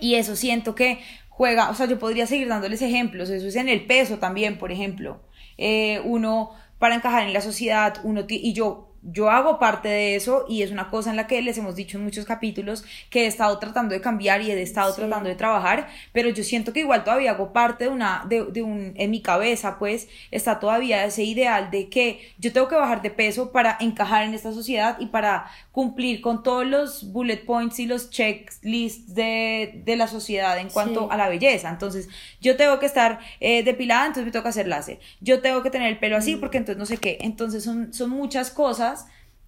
Y 0.00 0.14
eso 0.14 0.36
siento 0.36 0.74
que 0.74 1.00
juega, 1.28 1.70
o 1.70 1.74
sea, 1.74 1.86
yo 1.86 1.98
podría 1.98 2.26
seguir 2.26 2.48
dándoles 2.48 2.82
ejemplos, 2.82 3.30
eso 3.30 3.46
es 3.46 3.56
en 3.56 3.68
el 3.68 3.86
peso 3.86 4.18
también, 4.18 4.58
por 4.58 4.72
ejemplo. 4.72 5.20
Eh, 5.58 6.00
uno, 6.04 6.50
para 6.78 6.94
encajar 6.94 7.24
en 7.24 7.32
la 7.32 7.40
sociedad, 7.40 7.98
uno, 8.04 8.24
y 8.28 8.52
yo, 8.52 8.85
yo 9.12 9.30
hago 9.30 9.58
parte 9.58 9.88
de 9.88 10.16
eso 10.16 10.44
y 10.48 10.62
es 10.62 10.70
una 10.70 10.90
cosa 10.90 11.10
en 11.10 11.16
la 11.16 11.26
que 11.26 11.40
les 11.42 11.56
hemos 11.58 11.76
dicho 11.76 11.96
en 11.98 12.04
muchos 12.04 12.24
capítulos 12.24 12.84
que 13.10 13.24
he 13.24 13.26
estado 13.26 13.58
tratando 13.58 13.94
de 13.94 14.00
cambiar 14.00 14.42
y 14.42 14.50
he 14.50 14.60
estado 14.62 14.92
Sí. 14.92 15.00
tratando 15.00 15.28
de 15.28 15.34
trabajar, 15.36 15.88
pero 16.12 16.28
yo 16.28 16.42
siento 16.44 16.72
que 16.72 16.80
igual 16.80 17.04
todavía 17.04 17.30
hago 17.32 17.52
parte 17.52 17.84
de 17.84 17.90
una, 17.90 18.24
de, 18.28 18.44
de 18.46 18.62
un, 18.62 18.92
en 18.96 19.10
mi 19.10 19.20
cabeza, 19.22 19.78
pues, 19.78 20.08
está 20.30 20.58
todavía 20.58 21.04
ese 21.04 21.24
ideal 21.24 21.70
de 21.70 21.88
que 21.88 22.32
yo 22.38 22.52
tengo 22.52 22.68
que 22.68 22.74
bajar 22.74 23.02
de 23.02 23.10
peso 23.10 23.52
para 23.52 23.76
encajar 23.80 24.24
en 24.24 24.34
esta 24.34 24.52
sociedad 24.52 24.96
y 24.98 25.06
para 25.06 25.46
cumplir 25.72 26.20
con 26.20 26.42
todos 26.42 26.66
los 26.66 27.12
bullet 27.12 27.44
points 27.44 27.78
y 27.78 27.86
los 27.86 28.10
checklists 28.10 29.14
de, 29.14 29.82
de 29.84 29.96
la 29.96 30.08
sociedad 30.08 30.58
en 30.58 30.68
cuanto 30.70 31.00
Sí. 31.02 31.06
a 31.10 31.16
la 31.16 31.28
belleza. 31.28 31.68
Entonces, 31.68 32.08
yo 32.40 32.56
tengo 32.56 32.78
que 32.78 32.86
estar 32.86 33.18
eh, 33.40 33.62
depilada, 33.62 34.02
entonces 34.06 34.24
me 34.24 34.30
tengo 34.32 34.42
que 34.44 34.48
hacer 34.48 34.66
láser. 34.68 34.98
Yo 35.20 35.40
tengo 35.40 35.62
que 35.62 35.70
tener 35.70 35.88
el 35.88 35.98
pelo 35.98 36.16
Mm. 36.16 36.18
así 36.18 36.36
porque 36.36 36.56
entonces 36.58 36.78
no 36.78 36.86
sé 36.86 36.96
qué. 36.96 37.18
Entonces, 37.20 37.62
son, 37.64 37.92
son 37.92 38.08
muchas 38.10 38.50
cosas 38.50 38.95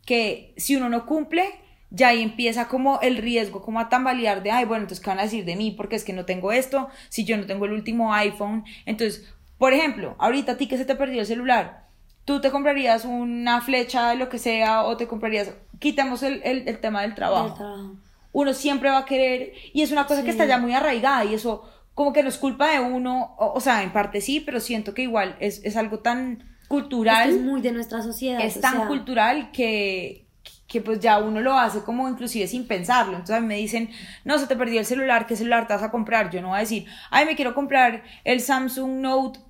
que 0.09 0.55
si 0.57 0.75
uno 0.75 0.89
no 0.89 1.05
cumple, 1.05 1.45
ya 1.91 2.09
ahí 2.09 2.23
empieza 2.23 2.67
como 2.67 2.99
el 3.03 3.19
riesgo, 3.19 3.61
como 3.61 3.79
a 3.79 3.91
tambalear 3.91 4.43
de, 4.43 4.51
ay, 4.51 4.65
bueno, 4.65 4.85
entonces, 4.85 5.05
¿qué 5.05 5.11
van 5.11 5.19
a 5.19 5.25
decir 5.25 5.45
de 5.45 5.55
mí? 5.55 5.71
Porque 5.71 5.97
es 5.97 6.05
que 6.05 6.15
no 6.15 6.25
tengo 6.25 6.51
esto, 6.51 6.89
si 7.11 7.27
yo 7.27 7.37
no 7.37 7.45
tengo 7.45 7.67
el 7.67 7.73
último 7.73 8.15
iPhone. 8.15 8.65
Entonces, 8.87 9.29
por 9.59 9.75
ejemplo, 9.75 10.17
ahorita 10.19 10.53
a 10.53 10.57
ti 10.57 10.67
que 10.67 10.79
se 10.79 10.87
te 10.87 10.95
perdió 10.95 11.21
el 11.21 11.27
celular, 11.27 11.89
tú 12.25 12.41
te 12.41 12.51
comprarías 12.51 13.05
una 13.05 13.61
flecha 13.61 14.15
lo 14.15 14.31
que 14.31 14.39
sea 14.39 14.85
o 14.85 14.97
te 14.97 15.07
comprarías, 15.07 15.53
quitamos 15.79 16.23
el, 16.23 16.41
el, 16.43 16.67
el 16.67 16.79
tema 16.79 17.03
del 17.03 17.15
trabajo 17.15 17.99
uno 18.33 18.53
siempre 18.55 18.91
va 18.91 18.99
a 18.99 19.05
querer, 19.05 19.53
y 19.73 19.83
es 19.83 19.91
una 19.91 20.07
cosa 20.07 20.23
que 20.23 20.31
está 20.31 20.47
ya 20.47 20.59
muy 20.59 20.73
arraigada, 20.73 21.25
y 21.25 21.35
eso 21.35 21.69
como 21.95 22.13
que 22.13 22.23
no 22.23 22.29
es 22.29 22.39
culpa 22.39 22.71
de 22.71 22.79
uno, 22.79 23.35
o, 23.39 23.55
o 23.55 23.61
sea, 23.61 23.83
en 23.83 23.93
parte 23.93 24.21
sí, 24.21 24.39
pero 24.41 24.61
siento 24.61 24.95
que 24.95 25.03
igual 25.03 25.37
es, 25.41 25.65
es 25.65 25.77
algo 25.77 25.99
tan 25.99 26.45
cultural, 26.69 27.29
Es, 27.31 27.35
que 27.35 27.41
es 27.41 27.47
muy 27.47 27.61
de 27.63 27.73
nuestra 27.73 28.03
sociedad. 28.03 28.41
es 28.45 28.57
o 28.59 28.61
tan 28.61 28.77
sea, 28.77 28.87
cultural 28.87 29.51
que, 29.53 30.27
que 30.67 30.81
pues 30.81 31.01
ya 31.01 31.19
uno 31.19 31.41
lo 31.41 31.59
hace 31.59 31.83
como 31.83 32.09
inclusive 32.09 32.47
sin 32.47 32.67
pensarlo. 32.69 33.13
Entonces 33.15 33.37
a 33.37 33.41
mí 33.41 33.47
me 33.47 33.57
dicen, 33.57 33.91
no, 34.25 34.39
se 34.39 34.47
te 34.47 34.55
perdió 34.57 34.79
el 34.81 34.87
celular, 34.87 35.27
¿qué 35.27 35.35
celular 35.37 35.67
te 35.67 35.75
vas 35.75 35.83
a 35.83 35.91
comprar? 35.91 36.31
Yo 36.31 36.41
no 36.43 36.49
voy 36.49 36.59
a 36.59 36.61
decir, 36.61 36.87
ay, 37.11 37.25
me 37.27 37.35
quiero 37.37 37.55
comprar 37.55 38.03
el 38.25 38.41
Samsung 38.41 39.01
Note 39.01 39.41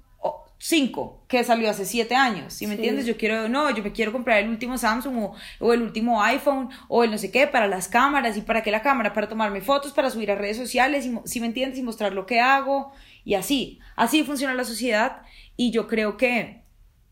5, 0.60 1.24
que 1.28 1.44
salió 1.44 1.70
hace 1.70 1.84
7 1.84 2.16
años, 2.16 2.52
¿sí 2.52 2.66
me 2.66 2.72
Sí. 2.74 2.78
entiendes? 2.80 3.06
Yo 3.06 3.16
quiero, 3.16 3.48
no, 3.48 3.70
yo 3.70 3.80
me 3.82 3.92
quiero 3.92 4.10
comprar 4.12 4.38
el 4.40 4.48
último 4.48 4.76
Samsung 4.76 5.16
o, 5.16 5.34
o 5.60 5.72
el 5.72 5.82
último 5.82 6.20
iPhone 6.22 6.68
o 6.88 7.04
el 7.04 7.12
no 7.12 7.18
sé 7.18 7.30
qué 7.30 7.46
para 7.46 7.68
las 7.68 7.86
cámaras 7.86 8.36
y 8.36 8.40
para 8.42 8.62
qué 8.64 8.72
la 8.72 8.82
cámara, 8.82 9.12
para 9.12 9.28
tomarme 9.28 9.60
fotos, 9.60 9.92
para 9.92 10.10
subir 10.10 10.32
a 10.32 10.34
redes 10.34 10.56
sociales, 10.56 11.06
y, 11.06 11.16
¿sí 11.26 11.38
me 11.38 11.46
entiendes? 11.46 11.78
Y 11.78 11.82
mostrar 11.84 12.12
lo 12.12 12.26
que 12.26 12.40
hago 12.40 12.90
y 13.24 13.34
así. 13.34 13.78
Así 13.94 14.24
funciona 14.24 14.52
la 14.54 14.64
sociedad 14.64 15.22
y 15.56 15.70
yo 15.70 15.86
creo 15.86 16.16
que 16.16 16.62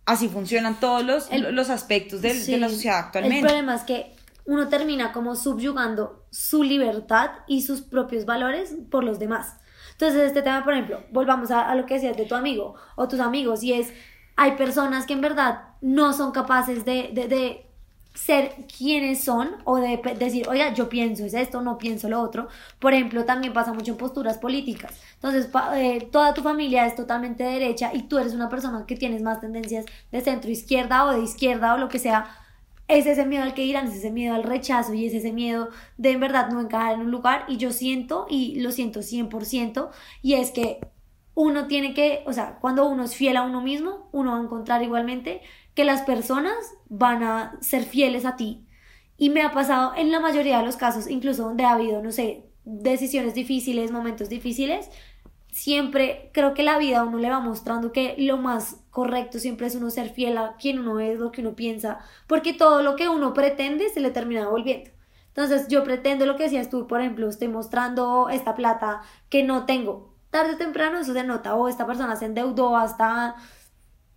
así 0.06 0.28
funcionan 0.28 0.80
todos 0.80 1.04
los, 1.04 1.30
El- 1.30 1.54
los 1.54 1.68
aspectos 1.70 2.22
del- 2.22 2.40
sí, 2.40 2.52
de 2.52 2.58
la 2.58 2.68
sociedad 2.68 2.98
El 3.00 3.04
actualmente. 3.06 3.46
problema 3.46 3.74
es 3.74 3.82
que 3.82 4.14
uno 4.46 4.68
termina 4.68 5.12
como 5.12 5.34
subyugando 5.34 6.24
su 6.30 6.62
libertad 6.62 7.30
y 7.48 7.62
sus 7.62 7.82
propios 7.82 8.24
valores 8.24 8.74
por 8.90 9.02
los 9.04 9.18
demás. 9.18 9.56
Entonces, 9.92 10.22
este 10.28 10.42
tema, 10.42 10.62
por 10.62 10.74
ejemplo, 10.74 11.02
volvamos 11.10 11.50
a, 11.50 11.68
a 11.68 11.74
lo 11.74 11.84
que 11.86 11.94
decías 11.94 12.16
de 12.16 12.26
tu 12.26 12.34
amigo 12.34 12.74
o 12.96 13.08
tus 13.08 13.18
amigos, 13.20 13.62
y 13.62 13.72
es, 13.72 13.92
hay 14.36 14.52
personas 14.52 15.06
que 15.06 15.14
en 15.14 15.20
verdad 15.22 15.60
no 15.80 16.12
son 16.12 16.30
capaces 16.32 16.84
de, 16.84 17.10
de, 17.12 17.26
de 17.28 17.65
ser 18.16 18.52
quienes 18.76 19.22
son 19.22 19.50
o 19.64 19.76
de 19.76 20.00
decir, 20.18 20.48
oiga, 20.48 20.72
yo 20.72 20.88
pienso 20.88 21.24
es 21.24 21.34
esto, 21.34 21.60
no 21.60 21.76
pienso 21.76 22.08
lo 22.08 22.20
otro. 22.20 22.48
Por 22.78 22.94
ejemplo, 22.94 23.24
también 23.24 23.52
pasa 23.52 23.72
mucho 23.72 23.92
en 23.92 23.98
posturas 23.98 24.38
políticas. 24.38 24.92
Entonces, 25.14 25.48
eh, 25.74 26.08
toda 26.10 26.32
tu 26.32 26.42
familia 26.42 26.86
es 26.86 26.94
totalmente 26.94 27.44
derecha 27.44 27.90
y 27.92 28.02
tú 28.02 28.18
eres 28.18 28.32
una 28.32 28.48
persona 28.48 28.84
que 28.86 28.96
tienes 28.96 29.22
más 29.22 29.40
tendencias 29.40 29.84
de 30.10 30.20
centro 30.22 30.50
izquierda 30.50 31.04
o 31.04 31.12
de 31.12 31.22
izquierda 31.22 31.74
o 31.74 31.78
lo 31.78 31.88
que 31.88 31.98
sea. 31.98 32.26
Es 32.88 33.06
ese 33.06 33.26
miedo 33.26 33.42
al 33.42 33.52
que 33.52 33.62
dirán, 33.62 33.88
es 33.88 33.96
ese 33.96 34.10
miedo 34.10 34.34
al 34.34 34.44
rechazo 34.44 34.94
y 34.94 35.06
es 35.06 35.14
ese 35.14 35.32
miedo 35.32 35.68
de 35.98 36.12
en 36.12 36.20
verdad 36.20 36.48
no 36.50 36.60
encajar 36.60 36.94
en 36.94 37.00
un 37.00 37.10
lugar. 37.10 37.44
Y 37.48 37.58
yo 37.58 37.70
siento, 37.70 38.26
y 38.30 38.60
lo 38.60 38.72
siento 38.72 39.00
100%, 39.02 39.90
y 40.22 40.34
es 40.34 40.52
que 40.52 40.80
uno 41.34 41.66
tiene 41.66 41.92
que, 41.92 42.22
o 42.26 42.32
sea, 42.32 42.58
cuando 42.60 42.88
uno 42.88 43.04
es 43.04 43.14
fiel 43.14 43.36
a 43.36 43.42
uno 43.42 43.60
mismo, 43.60 44.08
uno 44.12 44.32
va 44.32 44.38
a 44.38 44.42
encontrar 44.42 44.82
igualmente 44.82 45.42
que 45.76 45.84
las 45.84 46.02
personas 46.02 46.56
van 46.88 47.22
a 47.22 47.58
ser 47.60 47.84
fieles 47.84 48.24
a 48.24 48.34
ti. 48.34 48.66
Y 49.18 49.30
me 49.30 49.42
ha 49.42 49.52
pasado 49.52 49.92
en 49.94 50.10
la 50.10 50.20
mayoría 50.20 50.58
de 50.58 50.64
los 50.64 50.76
casos, 50.76 51.08
incluso 51.08 51.44
donde 51.44 51.64
ha 51.64 51.72
habido, 51.72 52.02
no 52.02 52.10
sé, 52.10 52.46
decisiones 52.64 53.34
difíciles, 53.34 53.92
momentos 53.92 54.28
difíciles, 54.30 54.90
siempre 55.52 56.30
creo 56.32 56.54
que 56.54 56.62
la 56.62 56.78
vida 56.78 57.00
a 57.00 57.04
uno 57.04 57.18
le 57.18 57.30
va 57.30 57.40
mostrando 57.40 57.92
que 57.92 58.14
lo 58.18 58.38
más 58.38 58.78
correcto 58.90 59.38
siempre 59.38 59.66
es 59.66 59.74
uno 59.74 59.90
ser 59.90 60.10
fiel 60.10 60.38
a 60.38 60.56
quien 60.58 60.78
uno 60.78 60.98
es, 60.98 61.18
lo 61.18 61.30
que 61.30 61.42
uno 61.42 61.54
piensa, 61.54 61.98
porque 62.26 62.54
todo 62.54 62.82
lo 62.82 62.96
que 62.96 63.08
uno 63.08 63.34
pretende 63.34 63.90
se 63.90 64.00
le 64.00 64.10
termina 64.10 64.48
volviendo. 64.48 64.90
Entonces 65.28 65.68
yo 65.68 65.84
pretendo 65.84 66.24
lo 66.24 66.36
que 66.36 66.44
decías 66.44 66.70
tú, 66.70 66.86
por 66.86 67.00
ejemplo, 67.02 67.28
estoy 67.28 67.48
mostrando 67.48 68.30
esta 68.30 68.54
plata 68.54 69.02
que 69.28 69.42
no 69.42 69.66
tengo. 69.66 70.14
Tarde 70.30 70.54
o 70.54 70.56
temprano 70.56 70.98
eso 70.98 71.12
se 71.12 71.24
nota, 71.24 71.54
o 71.54 71.68
esta 71.68 71.86
persona 71.86 72.16
se 72.16 72.24
endeudó 72.24 72.76
hasta 72.76 73.36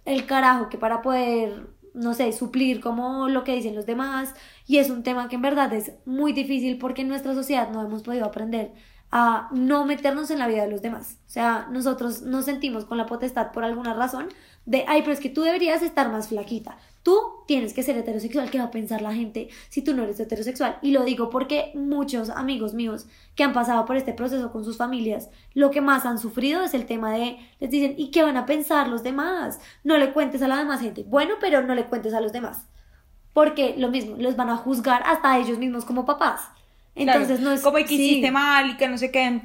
el 0.09 0.25
carajo 0.25 0.69
que 0.69 0.77
para 0.77 1.01
poder, 1.01 1.67
no 1.93 2.13
sé, 2.13 2.31
suplir 2.33 2.81
como 2.81 3.29
lo 3.29 3.43
que 3.43 3.55
dicen 3.55 3.75
los 3.75 3.85
demás. 3.85 4.33
Y 4.65 4.77
es 4.77 4.89
un 4.89 5.03
tema 5.03 5.29
que 5.29 5.35
en 5.35 5.41
verdad 5.41 5.71
es 5.73 5.93
muy 6.05 6.33
difícil 6.33 6.77
porque 6.77 7.03
en 7.03 7.07
nuestra 7.09 7.33
sociedad 7.33 7.69
no 7.71 7.83
hemos 7.83 8.03
podido 8.03 8.25
aprender 8.25 8.73
a 9.11 9.49
no 9.51 9.85
meternos 9.85 10.29
en 10.31 10.39
la 10.39 10.47
vida 10.47 10.63
de 10.63 10.71
los 10.71 10.81
demás. 10.81 11.17
O 11.27 11.29
sea, 11.29 11.67
nosotros 11.71 12.21
nos 12.23 12.45
sentimos 12.45 12.85
con 12.85 12.97
la 12.97 13.05
potestad 13.05 13.51
por 13.51 13.63
alguna 13.63 13.93
razón 13.93 14.29
de, 14.65 14.85
ay, 14.87 15.01
pero 15.01 15.13
es 15.13 15.19
que 15.19 15.29
tú 15.29 15.41
deberías 15.41 15.81
estar 15.81 16.11
más 16.11 16.29
flaquita. 16.29 16.77
Tú 17.03 17.17
tienes 17.47 17.73
que 17.73 17.83
ser 17.83 17.97
heterosexual. 17.97 18.49
¿Qué 18.51 18.59
va 18.59 18.65
a 18.65 18.71
pensar 18.71 19.01
la 19.01 19.13
gente 19.13 19.49
si 19.69 19.81
tú 19.81 19.93
no 19.95 20.03
eres 20.03 20.19
heterosexual? 20.19 20.77
Y 20.81 20.91
lo 20.91 21.03
digo 21.05 21.29
porque 21.29 21.71
muchos 21.75 22.29
amigos 22.29 22.73
míos 22.73 23.07
que 23.35 23.43
han 23.43 23.53
pasado 23.53 23.85
por 23.85 23.95
este 23.97 24.13
proceso 24.13 24.51
con 24.51 24.65
sus 24.65 24.77
familias, 24.77 25.29
lo 25.53 25.71
que 25.71 25.81
más 25.81 26.05
han 26.05 26.19
sufrido 26.19 26.63
es 26.63 26.73
el 26.73 26.85
tema 26.85 27.11
de, 27.13 27.37
les 27.59 27.69
dicen, 27.71 27.95
¿y 27.97 28.11
qué 28.11 28.23
van 28.23 28.37
a 28.37 28.45
pensar 28.45 28.87
los 28.89 29.03
demás? 29.03 29.59
No 29.83 29.97
le 29.97 30.13
cuentes 30.13 30.41
a 30.41 30.47
la 30.47 30.57
demás 30.57 30.81
gente. 30.81 31.03
Bueno, 31.03 31.35
pero 31.39 31.61
no 31.63 31.73
le 31.75 31.85
cuentes 31.87 32.13
a 32.13 32.21
los 32.21 32.33
demás. 32.33 32.67
Porque 33.33 33.75
lo 33.77 33.89
mismo, 33.89 34.15
los 34.17 34.35
van 34.35 34.49
a 34.49 34.57
juzgar 34.57 35.03
hasta 35.05 35.37
ellos 35.39 35.57
mismos 35.59 35.85
como 35.85 36.05
papás. 36.05 36.41
Entonces 36.95 37.39
Claro, 37.39 37.49
no 37.49 37.51
es 37.51 37.61
como 37.61 37.77
que 37.85 37.93
hiciste 37.95 38.27
sí. 38.27 38.31
mal 38.31 38.71
y 38.71 38.77
que 38.77 38.87
no 38.87 38.97
sé 38.97 39.11
qué. 39.11 39.41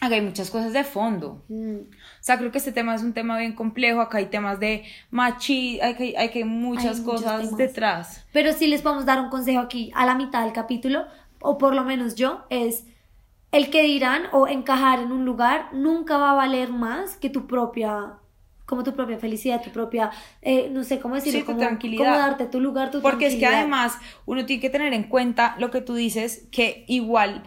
Acá 0.00 0.14
hay 0.14 0.20
muchas 0.20 0.50
cosas 0.50 0.72
de 0.72 0.84
fondo. 0.84 1.42
Mm, 1.48 1.76
O 1.78 2.20
sea, 2.22 2.38
creo 2.38 2.52
que 2.52 2.58
este 2.58 2.70
tema 2.72 2.94
es 2.94 3.02
un 3.02 3.12
tema 3.12 3.36
bien 3.36 3.52
complejo. 3.54 4.00
Acá 4.00 4.18
hay 4.18 4.26
temas 4.26 4.60
de 4.60 4.84
machi, 5.10 5.80
hay 5.80 5.94
que, 5.94 6.14
hay 6.16 6.30
que 6.30 6.44
muchas 6.44 6.98
Hay 6.98 7.04
cosas 7.04 7.56
detrás. 7.56 8.24
Pero 8.32 8.52
sí 8.52 8.68
les 8.68 8.82
podemos 8.82 9.04
dar 9.06 9.20
un 9.20 9.28
consejo 9.28 9.60
aquí 9.60 9.90
a 9.94 10.06
la 10.06 10.14
mitad 10.14 10.44
del 10.44 10.52
capítulo, 10.52 11.06
o 11.40 11.58
por 11.58 11.74
lo 11.74 11.82
menos 11.84 12.14
yo, 12.14 12.44
es 12.48 12.84
el 13.50 13.70
que 13.70 13.82
dirán 13.82 14.24
o 14.32 14.46
encajar 14.46 15.00
en 15.00 15.10
un 15.10 15.24
lugar 15.24 15.70
nunca 15.72 16.16
va 16.18 16.30
a 16.30 16.34
valer 16.34 16.70
más 16.70 17.16
que 17.16 17.30
tu 17.30 17.46
propia, 17.46 18.12
como 18.66 18.84
tu 18.84 18.94
propia 18.94 19.18
felicidad, 19.18 19.62
tu 19.62 19.70
propia, 19.70 20.10
eh, 20.42 20.68
no 20.70 20.84
sé 20.84 21.00
cómo 21.00 21.14
decirlo, 21.16 21.40
Sí, 21.40 21.44
tu 21.44 21.46
como, 21.46 21.58
tranquilidad. 21.58 22.18
darte 22.18 22.46
tu 22.46 22.60
lugar, 22.60 22.90
tu 22.90 23.00
Porque 23.00 23.26
es 23.26 23.34
que 23.36 23.46
además 23.46 23.96
uno 24.26 24.44
tiene 24.46 24.60
que 24.60 24.70
tener 24.70 24.92
en 24.92 25.04
cuenta 25.04 25.56
lo 25.58 25.70
que 25.70 25.80
tú 25.80 25.94
dices, 25.94 26.46
que 26.52 26.84
igual, 26.88 27.42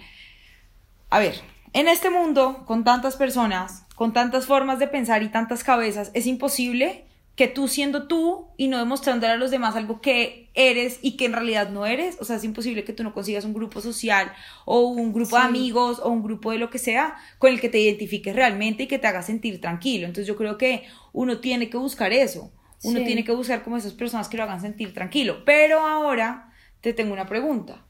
a 1.12 1.20
ver, 1.20 1.36
en 1.74 1.88
este 1.88 2.10
mundo, 2.10 2.64
con 2.66 2.84
tantas 2.84 3.16
personas, 3.16 3.86
con 3.96 4.14
tantas 4.14 4.46
formas 4.46 4.80
de 4.80 4.88
pensar 4.88 5.24
y 5.24 5.30
tantas 5.30 5.64
cabezas, 5.64 6.12
es 6.14 6.26
imposible 6.28 7.06
que 7.36 7.48
tú 7.48 7.68
siendo 7.70 8.08
tú 8.08 8.50
y 8.58 8.68
no 8.68 8.78
demostrándole 8.78 9.32
a 9.34 9.38
los 9.38 9.52
demás 9.52 9.76
algo 9.76 10.02
que 10.02 10.50
eres 10.54 11.00
y 11.02 11.16
que 11.16 11.26
en 11.26 11.34
realidad 11.34 11.70
no 11.70 11.86
eres, 11.86 12.18
o 12.20 12.26
sea, 12.26 12.36
es 12.36 12.44
imposible 12.44 12.84
que 12.84 12.92
tú 12.94 13.04
no 13.04 13.14
consigas 13.14 13.46
un 13.46 13.54
grupo 13.54 13.80
social 13.82 14.34
o 14.66 14.82
un 14.82 15.14
grupo 15.14 15.38
de 15.38 15.44
amigos 15.44 16.00
o 16.04 16.10
un 16.10 16.24
grupo 16.24 16.52
de 16.52 16.58
lo 16.58 16.70
que 16.70 16.78
sea 16.78 17.16
con 17.40 17.52
el 17.52 17.62
que 17.62 17.70
te 17.70 17.80
identifiques 17.80 18.36
realmente 18.36 18.84
y 18.84 18.88
que 18.88 19.00
te 19.00 19.08
haga 19.08 19.24
sentir 19.24 19.62
tranquilo. 19.62 20.06
Entonces 20.08 20.28
yo 20.28 20.36
creo 20.36 20.58
que 20.58 20.84
uno 21.14 21.40
tiene 21.40 21.70
que 21.70 21.78
buscar 21.78 22.12
eso. 22.12 22.52
Uno 22.84 23.00
Sí. 23.00 23.06
tiene 23.06 23.24
que 23.24 23.32
buscar 23.32 23.64
como 23.64 23.78
esas 23.78 23.94
personas 23.94 24.28
que 24.28 24.38
lo 24.38 24.44
hagan 24.44 24.60
sentir 24.60 24.94
tranquilo. 24.94 25.46
Pero 25.46 25.80
ahora 25.88 26.52
te 26.82 26.94
tengo 26.94 27.14
una 27.14 27.28
pregunta. 27.28 27.86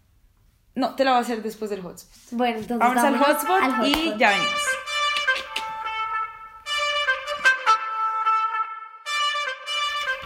No, 0.82 0.96
te 0.96 1.06
la 1.06 1.12
voy 1.12 1.20
a 1.20 1.22
hacer 1.22 1.44
después 1.44 1.70
del 1.70 1.84
hotspot. 1.84 2.32
Bueno, 2.32 2.58
entonces 2.58 2.80
Vamos 2.80 3.04
al 3.04 3.16
hotspot, 3.16 3.62
al 3.62 3.88
y 3.88 4.18
ya 4.18 4.30
venimos. 4.32 4.62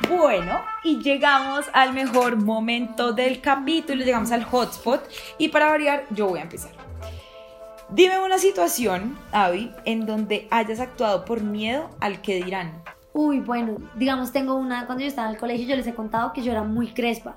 Bueno, 0.08 0.62
y 0.86 1.02
llegamos 1.02 1.66
al 1.74 1.92
mejor 1.92 2.38
momento 2.38 3.12
del 3.12 3.42
capítulo, 3.42 4.06
llegamos 4.06 4.32
al 4.32 4.46
hotspot 4.46 5.06
y 5.38 5.50
para 5.50 5.68
variar 5.68 6.06
yo 6.12 6.30
voy 6.30 6.40
a 6.40 6.44
empezar. 6.44 6.72
Dime 7.90 8.20
una 8.20 8.38
situación, 8.38 9.20
Avi, 9.34 9.74
en 9.84 10.06
donde 10.06 10.48
hayas 10.52 10.80
actuado 10.80 11.26
por 11.26 11.42
miedo 11.42 11.90
al 12.00 12.22
que 12.22 12.42
dirán. 12.42 12.82
Uy, 13.12 13.42
bueno, 13.42 13.80
digamos, 13.96 14.32
tengo 14.32 14.56
una, 14.56 14.86
cuando 14.86 15.02
yo 15.02 15.10
estaba 15.10 15.28
en 15.28 15.34
el 15.34 15.40
colegio, 15.42 15.68
yo 15.68 15.76
les 15.76 15.86
he 15.86 15.94
contado 15.94 16.32
que 16.32 16.42
yo 16.42 16.54
era 16.54 16.64
muy 16.64 16.94
crespa. 16.94 17.36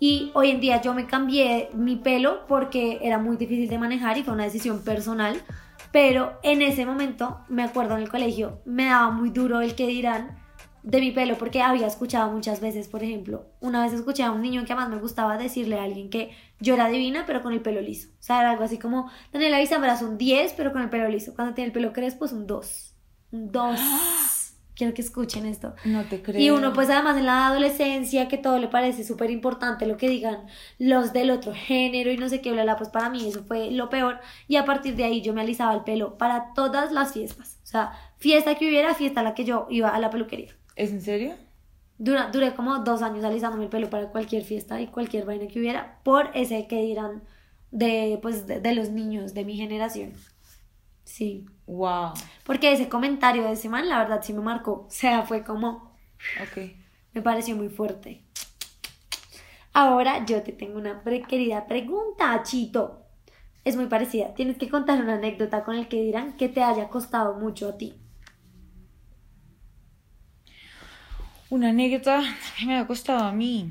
Y 0.00 0.30
hoy 0.34 0.50
en 0.50 0.60
día 0.60 0.80
yo 0.80 0.94
me 0.94 1.06
cambié 1.06 1.70
mi 1.74 1.96
pelo 1.96 2.46
porque 2.46 2.98
era 3.02 3.18
muy 3.18 3.36
difícil 3.36 3.68
de 3.68 3.78
manejar 3.78 4.16
y 4.18 4.22
fue 4.22 4.34
una 4.34 4.44
decisión 4.44 4.82
personal. 4.82 5.40
Pero 5.90 6.38
en 6.42 6.62
ese 6.62 6.86
momento, 6.86 7.40
me 7.48 7.64
acuerdo 7.64 7.96
en 7.96 8.02
el 8.02 8.10
colegio, 8.10 8.60
me 8.64 8.86
daba 8.86 9.10
muy 9.10 9.30
duro 9.30 9.60
el 9.60 9.74
que 9.74 9.86
dirán 9.86 10.38
de 10.82 11.00
mi 11.00 11.10
pelo 11.10 11.36
porque 11.36 11.60
había 11.60 11.86
escuchado 11.86 12.30
muchas 12.30 12.60
veces, 12.60 12.88
por 12.88 13.02
ejemplo, 13.02 13.46
una 13.60 13.82
vez 13.82 13.92
escuché 13.92 14.22
a 14.22 14.30
un 14.30 14.42
niño 14.42 14.64
que 14.64 14.72
además 14.72 14.90
me 14.90 15.00
gustaba 15.00 15.36
decirle 15.36 15.78
a 15.78 15.82
alguien 15.82 16.08
que 16.08 16.30
yo 16.60 16.74
era 16.74 16.88
divina 16.88 17.24
pero 17.26 17.42
con 17.42 17.52
el 17.52 17.60
pelo 17.60 17.80
liso. 17.80 18.08
O 18.18 18.22
sea, 18.22 18.48
algo 18.50 18.64
así 18.64 18.78
como, 18.78 19.10
Daniela 19.32 19.58
Vicambra 19.58 19.94
es 19.94 20.02
un 20.02 20.16
10 20.18 20.54
pero 20.56 20.72
con 20.72 20.82
el 20.82 20.90
pelo 20.90 21.08
liso. 21.08 21.34
Cuando 21.34 21.54
tiene 21.54 21.66
el 21.68 21.72
pelo 21.72 21.92
crespo 21.92 22.26
es 22.26 22.32
un 22.32 22.46
2. 22.46 22.94
Un 23.32 23.50
2. 23.52 24.37
Quiero 24.78 24.94
que 24.94 25.02
escuchen 25.02 25.44
esto. 25.44 25.74
No 25.84 26.04
te 26.04 26.22
creo. 26.22 26.40
Y 26.40 26.50
uno 26.50 26.72
pues 26.72 26.88
además 26.88 27.16
en 27.16 27.26
la 27.26 27.48
adolescencia 27.48 28.28
que 28.28 28.38
todo 28.38 28.60
le 28.60 28.68
parece 28.68 29.02
súper 29.02 29.28
importante 29.32 29.86
lo 29.86 29.96
que 29.96 30.08
digan 30.08 30.46
los 30.78 31.12
del 31.12 31.32
otro 31.32 31.52
género 31.52 32.12
y 32.12 32.16
no 32.16 32.28
sé 32.28 32.40
qué, 32.40 32.52
bla, 32.52 32.62
bla, 32.62 32.76
pues 32.76 32.88
para 32.88 33.10
mí 33.10 33.26
eso 33.26 33.42
fue 33.42 33.72
lo 33.72 33.90
peor 33.90 34.20
y 34.46 34.54
a 34.54 34.64
partir 34.64 34.94
de 34.94 35.02
ahí 35.02 35.20
yo 35.20 35.34
me 35.34 35.40
alisaba 35.40 35.74
el 35.74 35.82
pelo 35.82 36.16
para 36.16 36.54
todas 36.54 36.92
las 36.92 37.12
fiestas, 37.12 37.58
o 37.64 37.66
sea, 37.66 37.90
fiesta 38.18 38.54
que 38.54 38.68
hubiera, 38.68 38.94
fiesta 38.94 39.18
a 39.18 39.24
la 39.24 39.34
que 39.34 39.44
yo 39.44 39.66
iba 39.68 39.88
a 39.88 39.98
la 39.98 40.10
peluquería. 40.10 40.54
¿Es 40.76 40.92
en 40.92 41.02
serio? 41.02 41.34
Dura, 41.98 42.30
duré 42.30 42.54
como 42.54 42.78
dos 42.78 43.02
años 43.02 43.24
alisándome 43.24 43.64
el 43.64 43.70
pelo 43.70 43.90
para 43.90 44.10
cualquier 44.10 44.44
fiesta 44.44 44.80
y 44.80 44.86
cualquier 44.86 45.24
vaina 45.24 45.48
que 45.48 45.58
hubiera 45.58 45.98
por 46.04 46.30
ese 46.34 46.68
que 46.68 46.80
dirán 46.82 47.24
de 47.72 48.16
pues 48.22 48.46
de, 48.46 48.60
de 48.60 48.74
los 48.76 48.90
niños 48.90 49.34
de 49.34 49.44
mi 49.44 49.56
generación. 49.56 50.12
Sí. 51.02 51.46
Wow. 51.68 52.14
Porque 52.44 52.72
ese 52.72 52.88
comentario 52.88 53.44
de 53.44 53.52
ese 53.52 53.68
man, 53.68 53.88
la 53.88 53.98
verdad, 53.98 54.22
sí 54.24 54.32
me 54.32 54.40
marcó. 54.40 54.72
O 54.88 54.90
sea, 54.90 55.22
fue 55.22 55.44
como, 55.44 55.96
Ok. 56.36 56.58
me 57.12 57.20
pareció 57.22 57.54
muy 57.56 57.68
fuerte. 57.68 58.24
Ahora 59.72 60.26
yo 60.26 60.42
te 60.42 60.52
tengo 60.52 60.78
una 60.78 61.02
pre- 61.02 61.22
querida 61.22 61.66
pregunta, 61.66 62.42
Chito. 62.42 63.06
Es 63.64 63.76
muy 63.76 63.86
parecida. 63.86 64.34
Tienes 64.34 64.58
que 64.58 64.68
contar 64.70 65.02
una 65.02 65.14
anécdota 65.16 65.64
con 65.64 65.76
el 65.76 65.88
que 65.88 66.02
dirán 66.02 66.36
que 66.36 66.48
te 66.50 66.62
haya 66.62 66.88
costado 66.90 67.34
mucho 67.36 67.68
a 67.70 67.78
ti. 67.78 67.94
Una 71.50 71.68
anécdota 71.70 72.22
que 72.56 72.64
me 72.66 72.76
ha 72.78 72.86
costado 72.86 73.24
a 73.24 73.32
mí. 73.32 73.70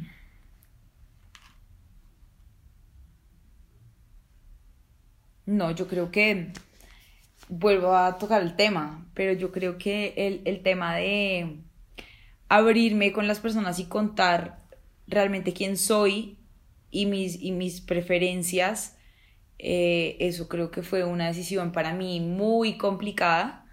No, 5.47 5.71
yo 5.71 5.87
creo 5.87 6.11
que 6.11 6.51
vuelvo 7.49 7.95
a 7.95 8.17
tocar 8.17 8.41
el 8.41 8.55
tema, 8.55 9.05
pero 9.13 9.33
yo 9.33 9.51
creo 9.51 9.77
que 9.77 10.13
el, 10.17 10.41
el 10.45 10.61
tema 10.61 10.95
de 10.95 11.57
abrirme 12.49 13.11
con 13.11 13.27
las 13.27 13.39
personas 13.39 13.79
y 13.79 13.85
contar 13.85 14.59
realmente 15.07 15.53
quién 15.53 15.77
soy 15.77 16.37
y 16.91 17.05
mis, 17.05 17.41
y 17.41 17.51
mis 17.51 17.81
preferencias, 17.81 18.97
eh, 19.59 20.17
eso 20.19 20.47
creo 20.47 20.71
que 20.71 20.83
fue 20.83 21.03
una 21.03 21.27
decisión 21.27 21.71
para 21.71 21.93
mí 21.93 22.19
muy 22.19 22.77
complicada 22.77 23.65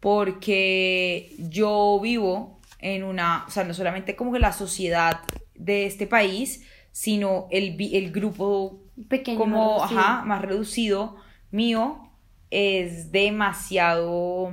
porque 0.00 1.34
yo 1.38 1.98
vivo 2.02 2.60
en 2.78 3.02
una, 3.02 3.44
o 3.46 3.50
sea, 3.50 3.64
no 3.64 3.74
solamente 3.74 4.14
como 4.14 4.32
que 4.32 4.38
la 4.38 4.52
sociedad 4.52 5.20
de 5.54 5.86
este 5.86 6.06
país, 6.06 6.64
sino 6.92 7.48
el, 7.50 7.76
el 7.92 8.12
grupo 8.12 8.80
Pequeño. 9.08 9.38
como, 9.38 9.82
ajá, 9.82 10.22
más 10.24 10.42
reducido 10.42 11.16
mío 11.50 12.05
es 12.50 13.12
demasiado 13.12 14.52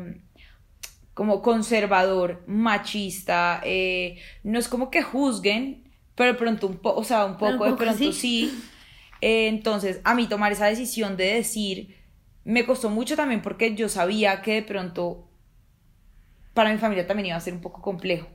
como 1.14 1.42
conservador, 1.42 2.44
machista, 2.48 3.62
eh, 3.64 4.20
no 4.44 4.58
es 4.58 4.68
como 4.68 4.90
que 4.90 5.04
juzguen, 5.04 5.84
pero 6.16 6.34
de 6.34 6.40
pronto 6.40 6.68
un 6.68 6.78
poco, 6.78 7.00
o 7.00 7.04
sea, 7.04 7.26
un 7.26 7.38
poco, 7.38 7.66
de 7.66 7.74
pronto 7.74 8.12
sí. 8.12 8.52
Eh, 9.22 9.48
entonces, 9.48 10.02
a 10.04 10.16
mí 10.16 10.28
tomar 10.28 10.52
esa 10.52 10.66
decisión 10.66 11.16
de 11.16 11.36
decir, 11.36 11.96
me 12.44 12.66
costó 12.66 12.90
mucho 12.90 13.16
también 13.16 13.42
porque 13.42 13.74
yo 13.76 13.88
sabía 13.90 14.42
que 14.42 14.56
de 14.56 14.64
pronto 14.64 15.30
para 16.54 16.72
mi 16.72 16.78
familia 16.78 17.08
también 17.08 17.28
iba 17.28 17.38
a 17.38 17.42
ser 17.42 17.54
un 17.54 17.62
poco 17.62 17.82
complejo. 17.82 18.28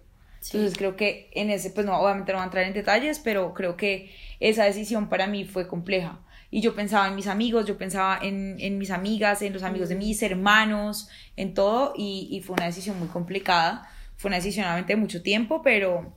Entonces 0.44 0.76
creo 0.76 0.96
que 0.96 1.30
en 1.34 1.50
ese, 1.50 1.70
pues 1.70 1.84
no, 1.84 1.98
obviamente 1.98 2.32
no 2.32 2.38
voy 2.38 2.42
a 2.42 2.46
entrar 2.46 2.64
en 2.64 2.72
detalles, 2.72 3.18
pero 3.18 3.54
creo 3.54 3.76
que 3.76 4.14
esa 4.40 4.64
decisión 4.64 5.08
para 5.08 5.26
mí 5.26 5.44
fue 5.44 5.66
compleja. 5.66 6.20
Y 6.50 6.62
yo 6.62 6.74
pensaba 6.74 7.08
en 7.08 7.14
mis 7.14 7.26
amigos, 7.26 7.66
yo 7.66 7.76
pensaba 7.76 8.18
en, 8.22 8.56
en 8.58 8.78
mis 8.78 8.90
amigas, 8.90 9.42
en 9.42 9.52
los 9.52 9.62
amigos 9.62 9.88
de 9.90 9.96
mis 9.96 10.22
hermanos, 10.22 11.08
en 11.36 11.52
todo, 11.52 11.92
y, 11.96 12.28
y, 12.30 12.40
fue 12.40 12.54
una 12.54 12.66
decisión 12.66 12.98
muy 12.98 13.08
complicada. 13.08 13.88
Fue 14.16 14.28
una 14.30 14.36
decisión 14.36 14.64
obviamente 14.64 14.94
de 14.94 15.00
mucho 15.00 15.22
tiempo, 15.22 15.60
pero, 15.62 16.14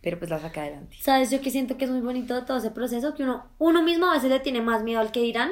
pero 0.00 0.18
pues 0.18 0.30
la 0.30 0.38
saqué 0.38 0.60
adelante. 0.60 0.96
¿Sabes? 1.00 1.30
Yo 1.30 1.40
que 1.40 1.50
siento 1.50 1.76
que 1.76 1.84
es 1.84 1.90
muy 1.90 2.00
bonito 2.00 2.44
todo 2.44 2.56
ese 2.56 2.70
proceso, 2.70 3.14
que 3.14 3.22
uno, 3.22 3.44
uno 3.58 3.82
mismo 3.82 4.06
a 4.06 4.14
veces 4.14 4.30
le 4.30 4.40
tiene 4.40 4.62
más 4.62 4.82
miedo 4.82 5.00
al 5.00 5.12
que 5.12 5.20
dirán 5.20 5.50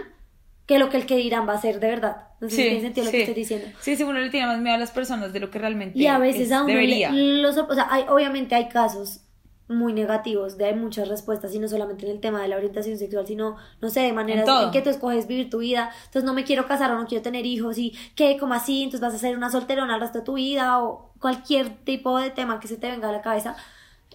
que 0.66 0.78
lo 0.78 0.88
que 0.88 0.96
el 0.96 1.06
que 1.06 1.16
dirán 1.16 1.46
va 1.46 1.54
a 1.54 1.60
ser 1.60 1.78
de 1.78 1.88
verdad. 1.88 2.28
No 2.40 2.48
sé 2.48 2.56
sí, 2.56 2.62
si 2.62 2.68
tiene 2.68 2.80
sentido 2.80 3.04
lo 3.04 3.10
que 3.10 3.20
estoy 3.20 3.34
diciendo. 3.34 3.66
Sí, 3.80 3.96
sí, 3.96 4.02
uno 4.02 4.18
le 4.18 4.30
tiene 4.30 4.46
más 4.46 4.58
miedo 4.60 4.74
a 4.74 4.78
las 4.78 4.90
personas 4.90 5.32
de 5.32 5.40
lo 5.40 5.50
que 5.50 5.58
realmente 5.58 5.98
Y 5.98 6.06
a 6.06 6.18
veces 6.18 6.50
a 6.52 6.62
uno 6.62 6.68
debería. 6.68 7.10
los, 7.12 7.56
o 7.58 7.74
sea, 7.74 7.88
hay, 7.90 8.04
obviamente 8.08 8.54
hay 8.54 8.68
casos 8.68 9.23
muy 9.68 9.92
negativos 9.92 10.58
de 10.58 10.66
hay 10.66 10.74
muchas 10.74 11.08
respuestas 11.08 11.54
y 11.54 11.58
no 11.58 11.68
solamente 11.68 12.04
en 12.04 12.12
el 12.12 12.20
tema 12.20 12.42
de 12.42 12.48
la 12.48 12.56
orientación 12.56 12.98
sexual 12.98 13.26
sino 13.26 13.56
no 13.80 13.88
sé 13.88 14.00
de 14.00 14.12
maneras 14.12 14.46
en, 14.46 14.70
que 14.70 14.82
tú 14.82 14.90
escoges 14.90 15.26
vivir 15.26 15.48
tu 15.48 15.58
vida 15.58 15.90
entonces 16.06 16.24
no 16.24 16.34
me 16.34 16.44
quiero 16.44 16.66
casar 16.66 16.90
o 16.90 16.98
no 16.98 17.06
quiero 17.06 17.22
tener 17.22 17.46
hijos 17.46 17.78
y 17.78 17.96
que 18.14 18.36
como 18.38 18.54
así 18.54 18.82
entonces 18.82 19.00
vas 19.00 19.14
a 19.14 19.18
ser 19.18 19.36
una 19.36 19.50
solterona 19.50 19.94
el 19.94 20.00
resto 20.00 20.18
de 20.18 20.24
tu 20.24 20.34
vida 20.34 20.82
o 20.82 21.12
cualquier 21.18 21.70
tipo 21.84 22.18
de 22.18 22.30
tema 22.30 22.60
que 22.60 22.68
se 22.68 22.76
te 22.76 22.90
venga 22.90 23.08
a 23.08 23.12
la 23.12 23.22
cabeza 23.22 23.56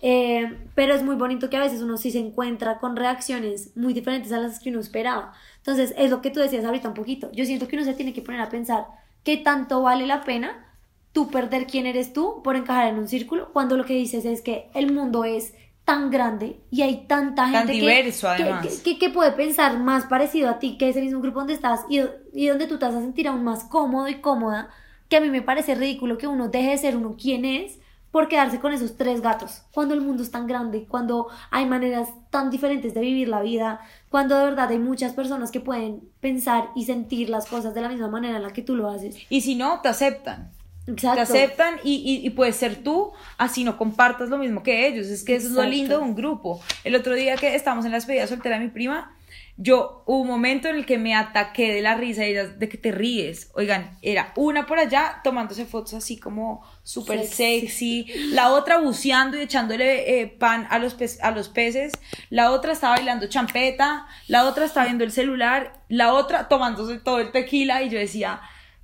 eh, 0.01 0.57
pero 0.75 0.93
es 0.93 1.03
muy 1.03 1.15
bonito 1.15 1.49
que 1.49 1.57
a 1.57 1.61
veces 1.61 1.81
uno 1.81 1.97
sí 1.97 2.11
se 2.11 2.19
encuentra 2.19 2.79
con 2.79 2.95
reacciones 2.95 3.75
muy 3.75 3.93
diferentes 3.93 4.31
a 4.31 4.39
las 4.39 4.59
que 4.59 4.69
uno 4.69 4.79
esperaba. 4.79 5.33
Entonces, 5.57 5.93
es 5.97 6.09
lo 6.09 6.21
que 6.21 6.31
tú 6.31 6.39
decías 6.39 6.63
ahorita 6.63 6.87
un 6.87 6.93
poquito. 6.93 7.29
Yo 7.33 7.45
siento 7.45 7.67
que 7.67 7.75
uno 7.75 7.85
se 7.85 7.93
tiene 7.93 8.13
que 8.13 8.21
poner 8.21 8.41
a 8.41 8.49
pensar 8.49 8.87
qué 9.23 9.37
tanto 9.37 9.81
vale 9.81 10.07
la 10.07 10.23
pena 10.23 10.68
tú 11.11 11.29
perder 11.29 11.67
quién 11.67 11.85
eres 11.85 12.13
tú 12.13 12.41
por 12.43 12.55
encajar 12.55 12.87
en 12.87 12.99
un 12.99 13.07
círculo, 13.07 13.51
cuando 13.51 13.77
lo 13.77 13.85
que 13.85 13.93
dices 13.93 14.25
es 14.25 14.41
que 14.41 14.69
el 14.73 14.91
mundo 14.91 15.23
es 15.23 15.53
tan 15.85 16.11
grande 16.11 16.59
y 16.69 16.83
hay 16.83 17.07
tanta 17.07 17.45
gente 17.45 17.65
tan 17.65 17.67
diverso, 17.67 18.29
además. 18.29 18.81
Que, 18.83 18.99
que, 18.99 19.09
puede 19.09 19.31
pensar 19.31 19.79
más 19.79 20.05
parecido 20.05 20.49
a 20.49 20.59
ti 20.59 20.77
que 20.77 20.89
ese 20.89 21.01
mismo 21.01 21.19
grupo 21.19 21.39
donde 21.39 21.53
estás 21.53 21.81
y, 21.89 22.01
y 22.31 22.47
donde 22.47 22.67
tú 22.67 22.77
te 22.77 22.85
vas 22.85 22.93
a 22.93 23.01
sentir 23.01 23.27
aún 23.27 23.43
más 23.43 23.63
cómodo 23.63 24.07
y 24.07 24.21
cómoda, 24.21 24.69
que 25.07 25.17
a 25.17 25.21
mí 25.21 25.29
me 25.29 25.41
parece 25.41 25.73
ridículo 25.73 26.19
que 26.19 26.27
uno 26.27 26.47
deje 26.49 26.69
de 26.69 26.77
ser 26.77 26.95
uno 26.95 27.15
quien 27.19 27.43
es 27.43 27.79
por 28.11 28.27
quedarse 28.27 28.59
con 28.59 28.73
esos 28.73 28.97
tres 28.97 29.21
gatos, 29.21 29.63
cuando 29.71 29.93
el 29.93 30.01
mundo 30.01 30.23
es 30.23 30.31
tan 30.31 30.47
grande, 30.47 30.85
cuando 30.87 31.27
hay 31.51 31.65
maneras 31.65 32.09
tan 32.29 32.49
diferentes 32.49 32.93
de 32.93 33.01
vivir 33.01 33.27
la 33.27 33.41
vida, 33.41 33.81
cuando 34.09 34.37
de 34.37 34.45
verdad 34.45 34.69
hay 34.69 34.79
muchas 34.79 35.13
personas 35.13 35.51
que 35.51 35.59
pueden 35.59 36.01
pensar 36.19 36.69
y 36.75 36.85
sentir 36.85 37.29
las 37.29 37.45
cosas 37.45 37.73
de 37.73 37.81
la 37.81 37.89
misma 37.89 38.07
manera 38.07 38.37
en 38.37 38.43
la 38.43 38.53
que 38.53 38.63
tú 38.63 38.75
lo 38.75 38.89
haces. 38.89 39.15
Y 39.29 39.41
si 39.41 39.55
no, 39.55 39.81
te 39.81 39.89
aceptan. 39.89 40.51
Exacto. 40.91 41.15
Te 41.15 41.21
aceptan 41.21 41.75
y, 41.83 42.21
y, 42.23 42.29
puedes 42.31 42.55
ser 42.55 42.83
tú, 42.83 43.11
así 43.37 43.63
no 43.63 43.77
compartas 43.77 44.29
lo 44.29 44.37
mismo 44.37 44.63
que 44.63 44.87
ellos. 44.87 45.07
Es 45.07 45.23
que 45.23 45.35
eso 45.35 45.47
es 45.47 45.53
lo 45.53 45.63
lindo 45.63 45.97
de 45.97 46.03
un 46.03 46.15
grupo. 46.15 46.61
El 46.83 46.95
otro 46.95 47.13
día 47.13 47.35
que 47.35 47.55
estábamos 47.55 47.85
en 47.85 47.91
la 47.91 47.97
despedida 47.97 48.27
soltera 48.27 48.57
de 48.57 48.65
mi 48.65 48.71
prima, 48.71 49.15
yo 49.61 50.03
hubo 50.05 50.21
un 50.21 50.27
momento 50.27 50.69
en 50.69 50.77
el 50.77 50.85
que 50.85 50.97
me 50.97 51.13
ataqué 51.13 51.73
de 51.73 51.81
la 51.81 51.95
risa 51.95 52.25
y 52.25 52.33
de 52.33 52.69
que 52.69 52.77
te 52.77 52.91
ríes. 52.91 53.51
Oigan, 53.55 53.97
era 54.01 54.31
una 54.37 54.65
por 54.65 54.79
allá 54.79 55.19
tomándose 55.21 55.65
fotos 55.65 55.95
así 55.95 56.17
como 56.17 56.63
súper 56.81 57.25
sexy. 57.25 58.05
la 58.31 58.53
otra 58.53 58.79
buceando 58.79 59.37
y 59.37 59.41
echándole 59.41 60.21
eh, 60.21 60.27
pan 60.27 60.65
a 60.69 60.79
los, 60.79 60.95
a 61.21 61.31
los 61.31 61.49
peces, 61.49 61.91
la 62.29 62.51
otra 62.51 62.71
estaba 62.71 62.95
bailando 62.95 63.27
champeta, 63.27 64.07
la 64.27 64.45
otra 64.45 64.63
estaba 64.63 64.85
viendo 64.85 65.03
el 65.03 65.11
celular, 65.11 65.73
la 65.89 66.13
otra 66.13 66.47
tomándose 66.47 66.97
todo 66.97 67.19
el 67.19 67.31
tequila 67.31 67.83
y 67.83 67.89
yo 67.89 67.99
decía, 67.99 68.39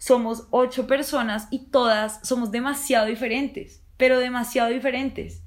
somos 0.06 0.46
ocho 0.52 0.86
personas 0.86 1.48
y 1.50 1.72
todas 1.72 2.20
somos 2.22 2.52
demasiado 2.52 3.08
diferentes, 3.08 3.82
pero 3.98 4.20
demasiado 4.20 4.70
diferentes. 4.70 5.41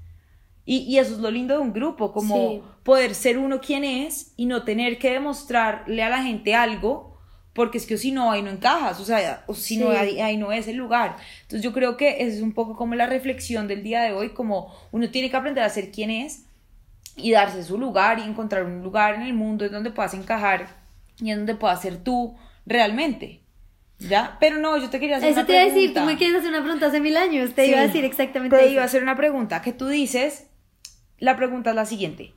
Y, 0.65 0.99
eso 0.99 1.15
es 1.15 1.21
lo 1.21 1.31
lindo 1.31 1.55
de 1.55 1.61
un 1.61 1.73
grupo, 1.73 2.13
como 2.13 2.63
poder 2.83 3.15
ser 3.15 3.39
uno 3.39 3.61
quien 3.61 3.85
es 3.85 4.33
y 4.37 4.47
no 4.47 4.65
tener 4.65 4.99
que 4.99 5.13
demostrarle 5.13 6.03
a 6.03 6.09
la 6.09 6.25
gente 6.25 6.57
algo, 6.57 7.17
porque 7.53 7.79
es 7.79 7.87
que 7.87 7.97
si 7.99 8.11
no, 8.11 8.33
ahí 8.33 8.43
no 8.43 8.51
encajas, 8.51 8.99
o 8.99 9.05
sea, 9.05 9.45
o 9.47 9.55
si 9.55 9.77
no, 9.77 9.91
ahí, 9.91 10.37
no 10.37 10.51
es 10.51 10.67
el 10.67 10.77
lugar. 10.77 11.17
Entonces 11.43 11.63
yo 11.63 11.73
creo 11.73 11.97
que 11.97 12.25
es 12.25 12.43
un 12.43 12.53
poco 12.53 12.75
como 12.75 12.97
la 12.97 13.07
reflexión 13.07 13.69
del 13.69 13.85
día 13.85 14.03
de 14.03 14.13
hoy, 14.13 14.31
como 14.31 14.75
uno 14.91 15.09
tiene 15.09 15.31
que 15.31 15.37
aprender 15.37 15.63
a 15.63 15.71
ser 15.71 15.93
quien 15.93 16.11
es 16.11 16.47
y 17.15 17.31
darse 17.31 17.63
su 17.63 17.79
lugar 17.79 18.19
y 18.19 18.23
encontrar 18.23 18.65
un 18.65 18.83
lugar 18.83 19.15
en 19.15 19.23
el 19.23 19.35
mundo 19.35 19.65
en 19.65 19.71
donde 19.71 19.93
puedas 19.93 20.15
encajar 20.15 20.67
y 21.21 21.31
en 21.31 21.39
donde 21.39 21.55
puedas 21.55 21.81
ser 21.81 22.03
tú 22.03 22.37
realmente. 22.67 23.48
¿Ya? 23.99 24.37
Pero 24.41 24.59
no, 24.59 24.77
yo 24.77 24.91
te 24.91 25.01
quería 25.01 25.17
hacer 25.17 25.31
Eso 25.31 25.41
una 25.41 25.47
pregunta. 25.47 25.67
Eso 25.67 25.73
te 25.73 25.73
iba 25.73 25.81
a 25.81 25.83
decir, 25.83 25.95
tú 25.95 26.01
me 26.07 26.17
quieres 26.17 26.37
hacer 26.37 26.51
una 26.51 26.63
pregunta 26.63 26.87
hace 26.87 27.01
mil 27.01 27.17
años, 27.17 27.55
te 27.55 27.67
iba 27.67 27.81
a 27.81 27.83
decir 27.83 28.05
exactamente 28.05 28.57
Te 28.57 28.69
iba 28.71 28.83
a 28.83 28.85
hacer 28.85 29.03
una 29.03 29.17
pregunta 29.17 29.61
que 29.61 29.73
tú 29.73 29.89
dices 29.89 30.49
la 31.19 31.37
pregunta 31.37 31.71
es 31.71 31.77
la 31.77 31.87
siguiente. 31.87 32.35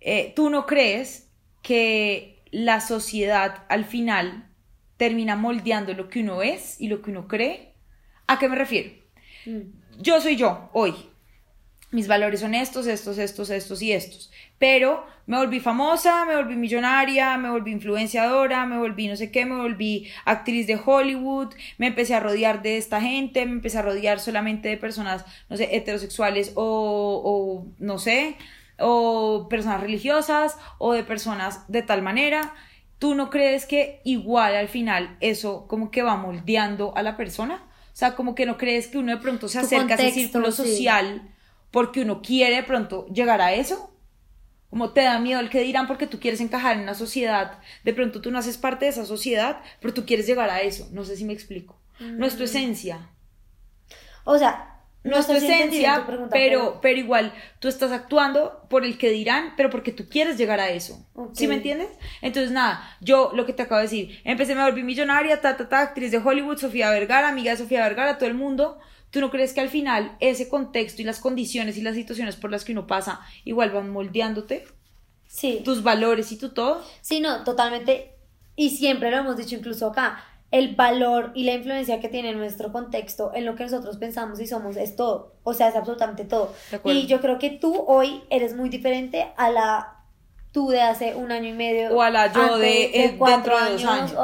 Eh, 0.00 0.32
¿Tú 0.34 0.50
no 0.50 0.66
crees 0.66 1.30
que 1.62 2.42
la 2.50 2.80
sociedad 2.80 3.64
al 3.68 3.84
final 3.84 4.48
termina 4.96 5.36
moldeando 5.36 5.94
lo 5.94 6.08
que 6.08 6.20
uno 6.20 6.42
es 6.42 6.80
y 6.80 6.88
lo 6.88 7.02
que 7.02 7.10
uno 7.10 7.26
cree? 7.28 7.74
¿A 8.26 8.38
qué 8.38 8.48
me 8.48 8.56
refiero? 8.56 8.90
Mm. 9.46 10.00
Yo 10.00 10.20
soy 10.20 10.36
yo 10.36 10.70
hoy. 10.72 10.94
Mis 11.92 12.08
valores 12.08 12.40
son 12.40 12.54
estos, 12.54 12.86
estos, 12.86 13.18
estos, 13.18 13.50
estos 13.50 13.82
y 13.82 13.92
estos. 13.92 14.32
Pero 14.58 15.04
me 15.26 15.36
volví 15.36 15.60
famosa, 15.60 16.24
me 16.24 16.34
volví 16.34 16.56
millonaria, 16.56 17.36
me 17.36 17.50
volví 17.50 17.70
influenciadora, 17.70 18.66
me 18.66 18.78
volví 18.78 19.08
no 19.08 19.16
sé 19.16 19.30
qué, 19.30 19.44
me 19.44 19.56
volví 19.56 20.08
actriz 20.24 20.66
de 20.66 20.80
Hollywood, 20.84 21.54
me 21.78 21.88
empecé 21.88 22.14
a 22.14 22.20
rodear 22.20 22.62
de 22.62 22.78
esta 22.78 23.00
gente, 23.00 23.44
me 23.44 23.52
empecé 23.52 23.78
a 23.78 23.82
rodear 23.82 24.20
solamente 24.20 24.68
de 24.68 24.76
personas, 24.78 25.24
no 25.48 25.56
sé, 25.56 25.76
heterosexuales 25.76 26.52
o, 26.54 27.22
o 27.24 27.66
no 27.78 27.98
sé, 27.98 28.36
o 28.78 29.46
personas 29.48 29.80
religiosas 29.80 30.56
o 30.78 30.92
de 30.94 31.04
personas 31.04 31.70
de 31.70 31.82
tal 31.82 32.02
manera. 32.02 32.54
¿Tú 32.98 33.14
no 33.14 33.30
crees 33.30 33.66
que 33.66 34.00
igual 34.04 34.54
al 34.56 34.68
final 34.68 35.16
eso 35.20 35.66
como 35.68 35.90
que 35.90 36.02
va 36.02 36.16
moldeando 36.16 36.96
a 36.96 37.02
la 37.02 37.16
persona? 37.16 37.68
O 37.92 37.96
sea, 37.96 38.14
como 38.14 38.34
que 38.34 38.46
no 38.46 38.56
crees 38.56 38.88
que 38.88 38.98
uno 38.98 39.12
de 39.12 39.18
pronto 39.18 39.48
se 39.48 39.58
acerca 39.58 39.94
a 39.94 39.96
ese 39.98 40.12
círculo 40.12 40.50
social 40.50 41.28
porque 41.72 42.02
uno 42.02 42.22
quiere 42.22 42.56
de 42.56 42.62
pronto 42.62 43.06
llegar 43.08 43.40
a 43.40 43.52
eso 43.52 43.92
como 44.72 44.94
te 44.94 45.02
da 45.02 45.18
miedo 45.18 45.38
el 45.38 45.50
que 45.50 45.60
dirán 45.60 45.86
porque 45.86 46.06
tú 46.06 46.18
quieres 46.18 46.40
encajar 46.40 46.76
en 46.76 46.84
una 46.84 46.94
sociedad. 46.94 47.58
De 47.84 47.92
pronto 47.92 48.22
tú 48.22 48.30
no 48.30 48.38
haces 48.38 48.56
parte 48.56 48.86
de 48.86 48.92
esa 48.92 49.04
sociedad, 49.04 49.60
pero 49.82 49.92
tú 49.92 50.06
quieres 50.06 50.26
llegar 50.26 50.48
a 50.48 50.62
eso. 50.62 50.88
No 50.92 51.04
sé 51.04 51.14
si 51.14 51.26
me 51.26 51.34
explico. 51.34 51.78
No 52.00 52.24
es 52.24 52.36
tu 52.36 52.40
mm. 52.40 52.44
esencia. 52.44 53.10
O 54.24 54.38
sea, 54.38 54.80
no, 55.04 55.18
es 55.18 55.26
tu 55.26 55.34
esencia, 55.34 56.06
pero, 56.30 56.78
pero, 56.80 56.98
igual 56.98 57.34
tú 57.58 57.68
estás 57.68 57.92
actuando 57.92 58.66
por 58.70 58.86
el 58.86 58.96
que 58.96 59.10
dirán, 59.10 59.52
pero 59.58 59.68
porque 59.68 59.92
tú 59.92 60.08
quieres 60.08 60.38
llegar 60.38 60.58
a 60.58 60.70
eso. 60.70 61.06
¿Sí 61.34 61.48
me 61.48 61.56
entiendes? 61.56 61.90
Entonces, 62.22 62.50
nada, 62.50 62.96
yo 63.02 63.30
lo 63.34 63.44
que 63.44 63.52
te 63.52 63.60
acabo 63.60 63.80
de 63.80 63.88
decir, 63.88 64.20
empecé, 64.24 64.54
me 64.54 64.62
volví 64.62 64.84
millonaria, 64.84 65.42
ta, 65.42 65.58
ta, 65.58 65.68
ta, 65.68 65.80
actriz 65.80 66.12
de 66.12 66.18
Hollywood, 66.18 66.56
Sofía 66.56 66.88
Vergara, 66.88 67.28
amiga 67.28 67.50
de 67.50 67.58
Sofía 67.58 67.82
Vergara, 67.82 68.16
todo 68.16 68.30
el 68.30 68.34
mundo. 68.34 68.80
¿Tú 69.12 69.20
no 69.20 69.30
crees 69.30 69.52
que 69.52 69.60
al 69.60 69.68
final 69.68 70.16
ese 70.20 70.48
contexto 70.48 71.02
y 71.02 71.04
las 71.04 71.20
condiciones 71.20 71.76
y 71.76 71.82
las 71.82 71.94
situaciones 71.94 72.36
por 72.36 72.50
las 72.50 72.64
que 72.64 72.72
uno 72.72 72.86
pasa 72.86 73.20
igual 73.44 73.70
van 73.70 73.90
moldeándote? 73.90 74.64
Sí. 75.26 75.60
Tus 75.62 75.82
valores 75.82 76.32
y 76.32 76.38
tu 76.38 76.48
todo. 76.48 76.82
Sí, 77.02 77.20
no, 77.20 77.44
totalmente. 77.44 78.16
Y 78.56 78.70
siempre 78.70 79.10
lo 79.10 79.18
hemos 79.18 79.36
dicho 79.36 79.54
incluso 79.54 79.88
acá. 79.88 80.24
El 80.50 80.76
valor 80.76 81.30
y 81.34 81.44
la 81.44 81.52
influencia 81.52 82.00
que 82.00 82.08
tiene 82.08 82.32
nuestro 82.32 82.72
contexto 82.72 83.32
en 83.34 83.44
lo 83.44 83.54
que 83.54 83.64
nosotros 83.64 83.98
pensamos 83.98 84.40
y 84.40 84.46
somos 84.46 84.78
es 84.78 84.96
todo. 84.96 85.34
O 85.44 85.52
sea, 85.52 85.68
es 85.68 85.76
absolutamente 85.76 86.24
todo. 86.24 86.54
Y 86.84 87.06
yo 87.06 87.20
creo 87.20 87.38
que 87.38 87.50
tú 87.50 87.84
hoy 87.86 88.22
eres 88.30 88.56
muy 88.56 88.70
diferente 88.70 89.30
a 89.36 89.50
la 89.50 89.98
tú 90.52 90.70
de 90.70 90.80
hace 90.80 91.16
un 91.16 91.32
año 91.32 91.50
y 91.50 91.52
medio. 91.52 91.94
O 91.94 92.00
a 92.00 92.08
la 92.08 92.32
yo 92.32 92.56
de, 92.56 92.84
eh, 92.84 93.18
dentro 93.26 93.62
de 93.62 93.72
dos 93.72 93.84
años. 93.84 94.14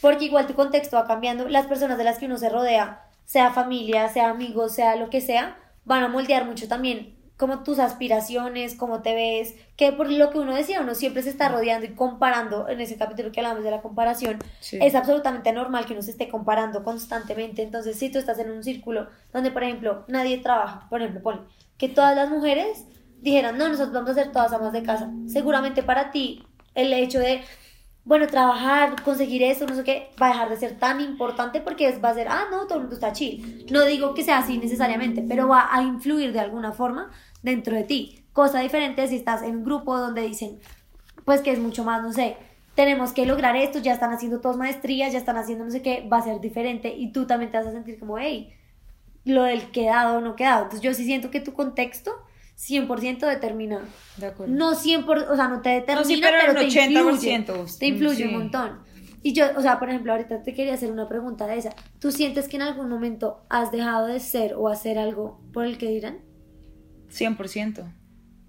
porque 0.00 0.24
igual 0.24 0.48
tu 0.48 0.54
contexto 0.54 0.96
va 0.96 1.06
cambiando. 1.06 1.48
Las 1.48 1.66
personas 1.66 1.98
de 1.98 2.04
las 2.04 2.18
que 2.18 2.26
uno 2.26 2.36
se 2.36 2.48
rodea 2.48 3.03
sea 3.24 3.50
familia, 3.50 4.08
sea 4.08 4.30
amigos, 4.30 4.74
sea 4.74 4.96
lo 4.96 5.10
que 5.10 5.20
sea, 5.20 5.58
van 5.84 6.02
a 6.02 6.08
moldear 6.08 6.44
mucho 6.46 6.68
también 6.68 7.14
como 7.36 7.64
tus 7.64 7.80
aspiraciones, 7.80 8.76
cómo 8.76 9.02
te 9.02 9.14
ves, 9.14 9.56
que 9.76 9.92
por 9.92 10.10
lo 10.10 10.30
que 10.30 10.38
uno 10.38 10.54
decía, 10.54 10.80
uno 10.80 10.94
siempre 10.94 11.22
se 11.22 11.30
está 11.30 11.48
rodeando 11.48 11.84
y 11.84 11.90
comparando, 11.90 12.68
en 12.68 12.80
ese 12.80 12.96
capítulo 12.96 13.32
que 13.32 13.40
hablamos 13.40 13.64
de 13.64 13.72
la 13.72 13.82
comparación, 13.82 14.38
es 14.72 14.94
absolutamente 14.94 15.52
normal 15.52 15.84
que 15.84 15.94
uno 15.94 16.02
se 16.02 16.12
esté 16.12 16.28
comparando 16.28 16.84
constantemente, 16.84 17.62
entonces 17.62 17.98
si 17.98 18.10
tú 18.10 18.18
estás 18.18 18.38
en 18.38 18.52
un 18.52 18.62
círculo 18.62 19.08
donde, 19.32 19.50
por 19.50 19.64
ejemplo, 19.64 20.04
nadie 20.06 20.38
trabaja, 20.38 20.86
por 20.88 21.00
ejemplo, 21.00 21.22
pone 21.22 21.40
que 21.76 21.88
todas 21.88 22.14
las 22.14 22.30
mujeres 22.30 22.84
dijeran, 23.20 23.58
no, 23.58 23.68
nosotros 23.68 23.92
vamos 23.92 24.10
a 24.10 24.14
ser 24.14 24.30
todas 24.30 24.52
amas 24.52 24.72
de 24.72 24.84
casa, 24.84 25.10
seguramente 25.26 25.82
para 25.82 26.12
ti 26.12 26.46
el 26.74 26.92
hecho 26.92 27.18
de 27.18 27.42
bueno, 28.04 28.26
trabajar, 28.26 29.02
conseguir 29.02 29.42
eso, 29.42 29.66
no 29.66 29.74
sé 29.74 29.82
qué, 29.82 30.10
va 30.20 30.26
a 30.26 30.30
dejar 30.30 30.50
de 30.50 30.56
ser 30.56 30.78
tan 30.78 31.00
importante 31.00 31.62
porque 31.62 31.88
es, 31.88 32.04
va 32.04 32.10
a 32.10 32.14
ser, 32.14 32.28
ah, 32.28 32.44
no, 32.50 32.66
todo 32.66 32.74
el 32.74 32.80
mundo 32.82 32.96
está 32.96 33.12
chill. 33.12 33.66
No 33.70 33.84
digo 33.84 34.12
que 34.12 34.22
sea 34.22 34.38
así 34.38 34.58
necesariamente, 34.58 35.24
pero 35.26 35.48
va 35.48 35.74
a 35.74 35.82
influir 35.82 36.32
de 36.32 36.40
alguna 36.40 36.72
forma 36.72 37.10
dentro 37.42 37.74
de 37.74 37.84
ti. 37.84 38.24
Cosa 38.32 38.60
diferente 38.60 39.06
si 39.08 39.16
estás 39.16 39.42
en 39.42 39.56
un 39.56 39.64
grupo 39.64 39.96
donde 39.96 40.20
dicen, 40.20 40.58
pues 41.24 41.40
que 41.40 41.52
es 41.52 41.58
mucho 41.58 41.82
más, 41.82 42.02
no 42.02 42.12
sé, 42.12 42.36
tenemos 42.74 43.12
que 43.12 43.24
lograr 43.24 43.56
esto, 43.56 43.78
ya 43.78 43.94
están 43.94 44.12
haciendo 44.12 44.40
todas 44.40 44.58
maestrías, 44.58 45.12
ya 45.12 45.18
están 45.18 45.38
haciendo 45.38 45.64
no 45.64 45.70
sé 45.70 45.80
qué, 45.80 46.06
va 46.12 46.18
a 46.18 46.22
ser 46.22 46.40
diferente 46.40 46.94
y 46.94 47.10
tú 47.10 47.26
también 47.26 47.50
te 47.50 47.56
vas 47.56 47.66
a 47.68 47.72
sentir 47.72 47.98
como, 47.98 48.18
hey, 48.18 48.52
lo 49.24 49.44
del 49.44 49.70
quedado 49.70 50.18
o 50.18 50.20
no 50.20 50.36
quedado. 50.36 50.64
Entonces 50.64 50.82
yo 50.82 50.92
sí 50.92 51.04
siento 51.04 51.30
que 51.30 51.40
tu 51.40 51.54
contexto 51.54 52.12
100% 52.56 53.26
determina. 53.26 53.80
De 54.16 54.26
acuerdo. 54.26 54.54
No 54.54 54.74
100%, 54.74 55.32
o 55.32 55.36
sea, 55.36 55.48
no 55.48 55.60
te 55.60 55.70
determina, 55.70 56.00
No, 56.02 56.04
sí, 56.04 56.20
pero 56.22 56.38
pero, 56.40 56.60
te 56.60 56.66
80%, 56.66 56.92
influye. 56.92 57.78
Te 57.78 57.86
influye 57.86 58.16
sí. 58.16 58.24
un 58.24 58.32
montón. 58.32 58.80
Y 59.22 59.32
yo, 59.32 59.46
o 59.56 59.62
sea, 59.62 59.78
por 59.78 59.88
ejemplo, 59.88 60.12
ahorita 60.12 60.42
te 60.42 60.54
quería 60.54 60.74
hacer 60.74 60.90
una 60.92 61.08
pregunta 61.08 61.46
de 61.46 61.56
esa. 61.58 61.74
¿Tú 61.98 62.12
sientes 62.12 62.46
que 62.48 62.56
en 62.56 62.62
algún 62.62 62.88
momento 62.88 63.44
has 63.48 63.72
dejado 63.72 64.06
de 64.06 64.20
ser 64.20 64.54
o 64.54 64.68
hacer 64.68 64.98
algo 64.98 65.40
por 65.52 65.64
el 65.64 65.78
que 65.78 65.88
dirán? 65.88 66.18
100%. 67.08 67.84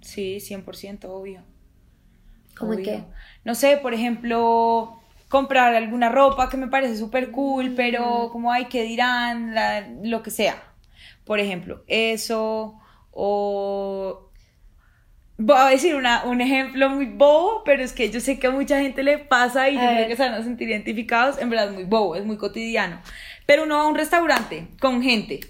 Sí, 0.02 0.40
100%, 0.40 1.06
obvio. 1.10 1.44
¿Cómo 2.58 2.74
Obvio. 2.74 2.86
qué? 2.86 3.04
No 3.44 3.54
sé, 3.56 3.78
por 3.78 3.94
ejemplo, 3.94 5.00
comprar 5.30 5.76
alguna 5.76 6.10
ropa 6.10 6.50
que 6.50 6.58
me 6.58 6.68
parece 6.68 6.98
súper 6.98 7.32
cool, 7.32 7.74
pero 7.76 8.30
como, 8.32 8.52
ay, 8.52 8.66
¿qué 8.66 8.84
dirán? 8.84 9.54
La- 9.54 9.88
lo 10.04 10.24
que 10.24 10.32
sea. 10.32 10.64
Por 11.26 11.40
ejemplo, 11.40 11.84
eso 11.88 12.80
o... 13.16 14.22
Voy 15.38 15.58
a 15.58 15.66
decir 15.66 15.96
una, 15.96 16.24
un 16.24 16.40
ejemplo 16.40 16.90
muy 16.90 17.08
bobo, 17.08 17.64
pero 17.66 17.84
es 17.84 17.92
que 17.92 18.10
yo 18.10 18.22
sé 18.22 18.40
que 18.40 18.48
a 18.48 18.52
mucha 18.52 18.80
gente 18.80 19.04
le 19.04 19.18
pasa 19.18 19.70
y 19.70 19.74
yo 19.74 19.82
creo 19.82 20.08
que 20.08 20.16
se 20.16 20.24
van 20.24 20.34
a 20.34 20.44
sentir 20.44 20.70
identificados. 20.70 21.40
En 21.40 21.50
verdad 21.50 21.68
es 21.68 21.74
muy 21.74 21.84
bobo, 21.84 22.16
es 22.16 22.24
muy 22.24 22.38
cotidiano. 22.38 23.02
Pero 23.46 23.64
uno 23.64 23.76
va 23.76 23.82
a 23.82 23.88
un 23.88 23.96
restaurante 23.96 24.68
con 24.80 25.02
gente 25.02 25.42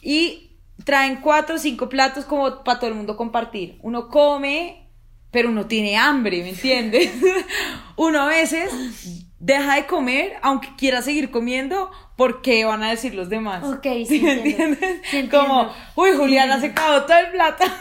y 0.00 0.46
traen 0.84 1.16
cuatro 1.16 1.56
o 1.56 1.58
cinco 1.58 1.88
platos 1.88 2.24
como 2.24 2.64
para 2.64 2.78
todo 2.78 2.88
el 2.88 2.96
mundo 2.96 3.18
compartir. 3.18 3.78
Uno 3.82 4.08
come, 4.08 4.88
pero 5.30 5.50
uno 5.50 5.66
tiene 5.66 5.96
hambre, 5.96 6.42
¿me 6.42 6.50
entiendes? 6.50 7.12
uno 7.96 8.22
a 8.22 8.26
veces 8.28 9.25
deja 9.46 9.76
de 9.76 9.86
comer, 9.86 10.34
aunque 10.42 10.68
quiera 10.76 11.02
seguir 11.02 11.30
comiendo, 11.30 11.90
porque 12.16 12.64
van 12.64 12.82
a 12.82 12.90
decir 12.90 13.14
los 13.14 13.28
demás. 13.28 13.62
Ok, 13.64 13.86
sí 14.06 14.20
¿Me 14.22 14.32
entiendo. 14.32 14.76
entiendes? 14.76 15.00
Sí. 15.10 15.28
Como, 15.28 15.70
uy, 15.94 16.10
Juliana 16.16 16.60
se 16.60 16.66
acabó 16.66 17.02
todo 17.02 17.18
el 17.18 17.30
plato. 17.30 17.64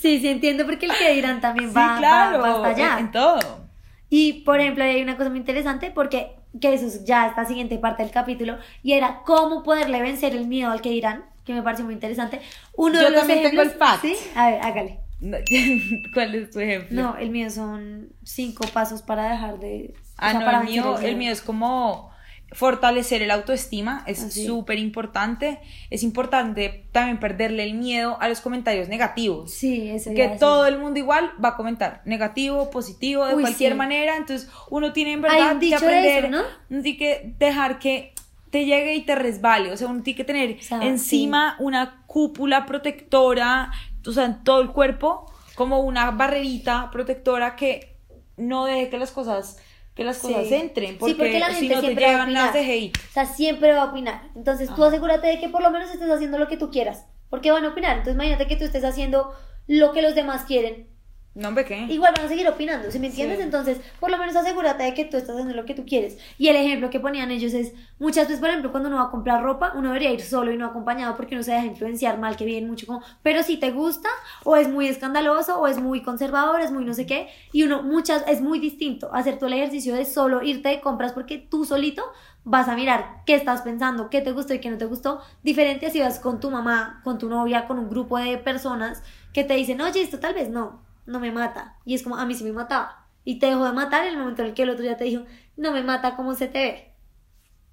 Sí, 0.00 0.18
sí 0.20 0.28
entiendo 0.28 0.66
porque 0.66 0.86
el 0.86 0.92
que 0.96 1.12
dirán 1.12 1.40
también 1.40 1.68
sí, 1.68 1.74
va, 1.76 1.92
va- 1.92 1.98
claro, 1.98 2.40
va 2.40 2.50
hasta 2.56 2.68
allá. 2.68 2.98
en 2.98 3.10
todo. 3.12 3.68
Y 4.10 4.42
por 4.44 4.60
ejemplo, 4.60 4.82
hay 4.84 5.00
una 5.02 5.16
cosa 5.16 5.30
muy 5.30 5.38
interesante 5.38 5.90
porque 5.92 6.32
que 6.60 6.74
eso 6.74 6.86
es 6.86 7.04
ya 7.04 7.26
esta 7.28 7.44
siguiente 7.44 7.78
parte 7.78 8.02
del 8.02 8.12
capítulo 8.12 8.58
y 8.82 8.92
era 8.94 9.22
cómo 9.24 9.62
poderle 9.62 10.00
vencer 10.02 10.34
el 10.34 10.46
miedo 10.48 10.70
al 10.70 10.80
que 10.80 10.90
dirán, 10.90 11.24
que 11.44 11.54
me 11.54 11.62
pareció 11.62 11.84
muy 11.84 11.94
interesante. 11.94 12.40
Uno 12.76 12.94
Yo 12.98 13.04
de 13.04 13.10
los 13.10 13.20
también 13.20 13.42
tengo 13.42 13.62
el 13.62 13.68
ejemplos, 13.68 13.88
fact. 13.88 14.02
¿sí? 14.04 14.16
A 14.34 14.50
ver, 14.50 14.60
hágale. 14.62 15.00
No, 15.20 15.38
¿Cuál 16.14 16.34
es 16.34 16.50
tu 16.50 16.60
ejemplo? 16.60 17.00
No, 17.02 17.16
el 17.16 17.30
mío 17.30 17.50
son 17.50 18.10
cinco 18.22 18.66
pasos 18.72 19.02
para 19.02 19.30
dejar 19.30 19.58
de. 19.58 19.94
o 19.96 20.00
Ah, 20.18 20.30
sea, 20.32 20.40
no, 20.40 20.46
para 20.46 20.60
el 20.60 20.66
mío, 20.68 20.98
el 20.98 21.16
mío 21.16 21.32
es 21.32 21.40
como 21.42 22.10
fortalecer 22.52 23.22
el 23.22 23.30
autoestima, 23.32 24.04
es 24.06 24.22
Así. 24.22 24.46
súper 24.46 24.78
importante. 24.78 25.58
Es 25.90 26.02
importante 26.02 26.86
también 26.92 27.18
perderle 27.18 27.64
el 27.64 27.74
miedo 27.74 28.16
a 28.20 28.28
los 28.28 28.40
comentarios 28.40 28.88
negativos. 28.88 29.52
Sí, 29.52 29.88
eso 29.90 30.10
Que 30.10 30.22
decir. 30.24 30.38
todo 30.38 30.66
el 30.66 30.78
mundo 30.78 30.98
igual 30.98 31.32
va 31.44 31.50
a 31.50 31.56
comentar 31.56 32.02
negativo, 32.04 32.70
positivo, 32.70 33.26
de 33.26 33.34
Uy, 33.34 33.42
cualquier 33.42 33.72
sí. 33.72 33.78
manera. 33.78 34.16
Entonces, 34.16 34.48
uno 34.70 34.92
tiene 34.92 35.12
en 35.14 35.22
verdad 35.22 35.58
que 35.58 35.74
aprender, 35.74 36.24
eso, 36.26 36.30
¿no? 36.68 36.82
tiene 36.82 36.96
que 36.96 37.34
dejar 37.38 37.78
que 37.78 38.12
te 38.50 38.64
llegue 38.64 38.94
y 38.94 39.00
te 39.04 39.16
resbale. 39.16 39.72
O 39.72 39.76
sea, 39.76 39.88
uno 39.88 40.02
tiene 40.02 40.16
que 40.16 40.24
tener 40.24 40.62
sea, 40.62 40.80
encima 40.82 41.56
una 41.58 42.04
cúpula 42.06 42.64
protectora, 42.64 43.72
o 44.06 44.12
sea, 44.12 44.24
en 44.24 44.44
todo 44.44 44.60
el 44.60 44.70
cuerpo, 44.72 45.30
como 45.54 45.80
una 45.80 46.10
barrerita 46.10 46.90
protectora 46.90 47.56
que 47.56 47.96
no 48.36 48.64
deje 48.66 48.90
que 48.90 48.98
las 48.98 49.10
cosas 49.12 49.58
que 49.94 50.04
las 50.04 50.18
Sí. 50.18 50.26
cosas 50.26 50.52
entren, 50.52 50.90
Sí, 50.90 50.96
porque, 50.98 51.14
porque 51.14 51.38
la 51.40 51.48
si 51.48 51.54
gente 51.54 51.74
no 51.74 51.80
te 51.80 51.86
siempre 51.86 52.04
va 52.04 52.10
a 52.10 52.12
llevan 52.12 52.32
las 52.34 52.54
hate. 52.54 52.96
O 52.98 53.12
sea, 53.12 53.24
siempre 53.24 53.72
va 53.72 53.82
a 53.82 53.84
opinar. 53.86 54.28
Entonces, 54.36 54.68
tú 54.68 54.82
Ajá. 54.82 54.88
asegúrate 54.88 55.26
de 55.26 55.40
que 55.40 55.48
por 55.48 55.62
lo 55.62 55.70
menos 55.70 55.90
estés 55.90 56.10
haciendo 56.10 56.38
lo 56.38 56.48
que 56.48 56.58
tú 56.58 56.70
quieras. 56.70 57.06
Porque 57.30 57.50
van 57.50 57.64
a 57.64 57.68
opinar. 57.68 57.92
Entonces, 57.92 58.14
imagínate 58.14 58.46
que 58.46 58.56
tú 58.56 58.64
estés 58.64 58.84
haciendo 58.84 59.32
lo 59.66 59.92
que 59.92 60.02
los 60.02 60.14
demás 60.14 60.44
quieren. 60.44 60.90
No, 61.36 61.48
hombre, 61.48 61.66
¿qué? 61.66 61.80
Igual 61.90 62.14
van 62.16 62.24
a 62.24 62.28
seguir 62.30 62.48
opinando, 62.48 62.90
¿sí 62.90 62.98
me 62.98 63.08
entiendes? 63.08 63.36
Sí. 63.36 63.44
Entonces, 63.44 63.78
por 64.00 64.10
lo 64.10 64.16
menos 64.16 64.34
asegúrate 64.34 64.84
de 64.84 64.94
que 64.94 65.04
tú 65.04 65.18
estás 65.18 65.34
haciendo 65.34 65.54
lo 65.54 65.66
que 65.66 65.74
tú 65.74 65.84
quieres. 65.84 66.16
Y 66.38 66.48
el 66.48 66.56
ejemplo 66.56 66.88
que 66.88 66.98
ponían 66.98 67.30
ellos 67.30 67.52
es, 67.52 67.74
muchas 67.98 68.26
veces, 68.26 68.40
por 68.40 68.48
ejemplo, 68.48 68.70
cuando 68.70 68.88
uno 68.88 68.96
va 68.96 69.04
a 69.04 69.10
comprar 69.10 69.42
ropa, 69.42 69.74
uno 69.76 69.88
debería 69.88 70.10
ir 70.12 70.22
solo 70.22 70.50
y 70.50 70.56
no 70.56 70.64
acompañado 70.64 71.14
porque 71.14 71.34
uno 71.34 71.44
se 71.44 71.52
deja 71.52 71.66
influenciar 71.66 72.18
mal, 72.18 72.36
que 72.36 72.46
bien 72.46 72.66
mucho 72.66 72.86
como, 72.86 73.02
pero 73.22 73.42
si 73.42 73.58
te 73.58 73.70
gusta, 73.70 74.08
o 74.44 74.56
es 74.56 74.66
muy 74.66 74.88
escandaloso, 74.88 75.60
o 75.60 75.66
es 75.66 75.78
muy 75.78 76.02
conservador, 76.02 76.62
es 76.62 76.72
muy 76.72 76.86
no 76.86 76.94
sé 76.94 77.04
qué, 77.04 77.28
y 77.52 77.64
uno 77.64 77.82
muchas, 77.82 78.24
es 78.26 78.40
muy 78.40 78.58
distinto 78.58 79.10
hacer 79.12 79.36
todo 79.36 79.48
el 79.48 79.56
ejercicio 79.56 79.94
de 79.94 80.06
solo 80.06 80.42
irte 80.42 80.70
de 80.70 80.80
compras 80.80 81.12
porque 81.12 81.36
tú 81.36 81.66
solito 81.66 82.02
vas 82.44 82.66
a 82.68 82.74
mirar 82.76 83.24
qué 83.26 83.34
estás 83.34 83.60
pensando, 83.60 84.08
qué 84.08 84.22
te 84.22 84.32
gustó 84.32 84.54
y 84.54 84.60
qué 84.60 84.70
no 84.70 84.78
te 84.78 84.86
gustó, 84.86 85.20
diferente 85.42 85.90
si 85.90 86.00
vas 86.00 86.18
con 86.18 86.40
tu 86.40 86.50
mamá, 86.50 87.02
con 87.04 87.18
tu 87.18 87.28
novia, 87.28 87.66
con 87.66 87.78
un 87.78 87.90
grupo 87.90 88.16
de 88.16 88.38
personas 88.38 89.02
que 89.34 89.44
te 89.44 89.52
dicen, 89.52 89.82
oye, 89.82 90.00
esto 90.00 90.18
tal 90.18 90.32
vez 90.32 90.48
no, 90.48 90.85
no 91.06 91.20
me 91.20 91.32
mata. 91.32 91.78
Y 91.84 91.94
es 91.94 92.02
como, 92.02 92.16
a 92.16 92.26
mí 92.26 92.34
sí 92.34 92.44
me 92.44 92.52
mataba. 92.52 93.08
Y 93.24 93.38
te 93.38 93.46
dejó 93.46 93.64
de 93.64 93.72
matar 93.72 94.06
en 94.06 94.14
el 94.14 94.18
momento 94.18 94.42
en 94.42 94.48
el 94.48 94.54
que 94.54 94.62
el 94.62 94.70
otro 94.70 94.82
día 94.82 94.96
te 94.96 95.04
dijo, 95.04 95.24
no 95.56 95.72
me 95.72 95.82
mata 95.82 96.16
como 96.16 96.34
se 96.34 96.46
te 96.48 96.58
ve. 96.58 96.92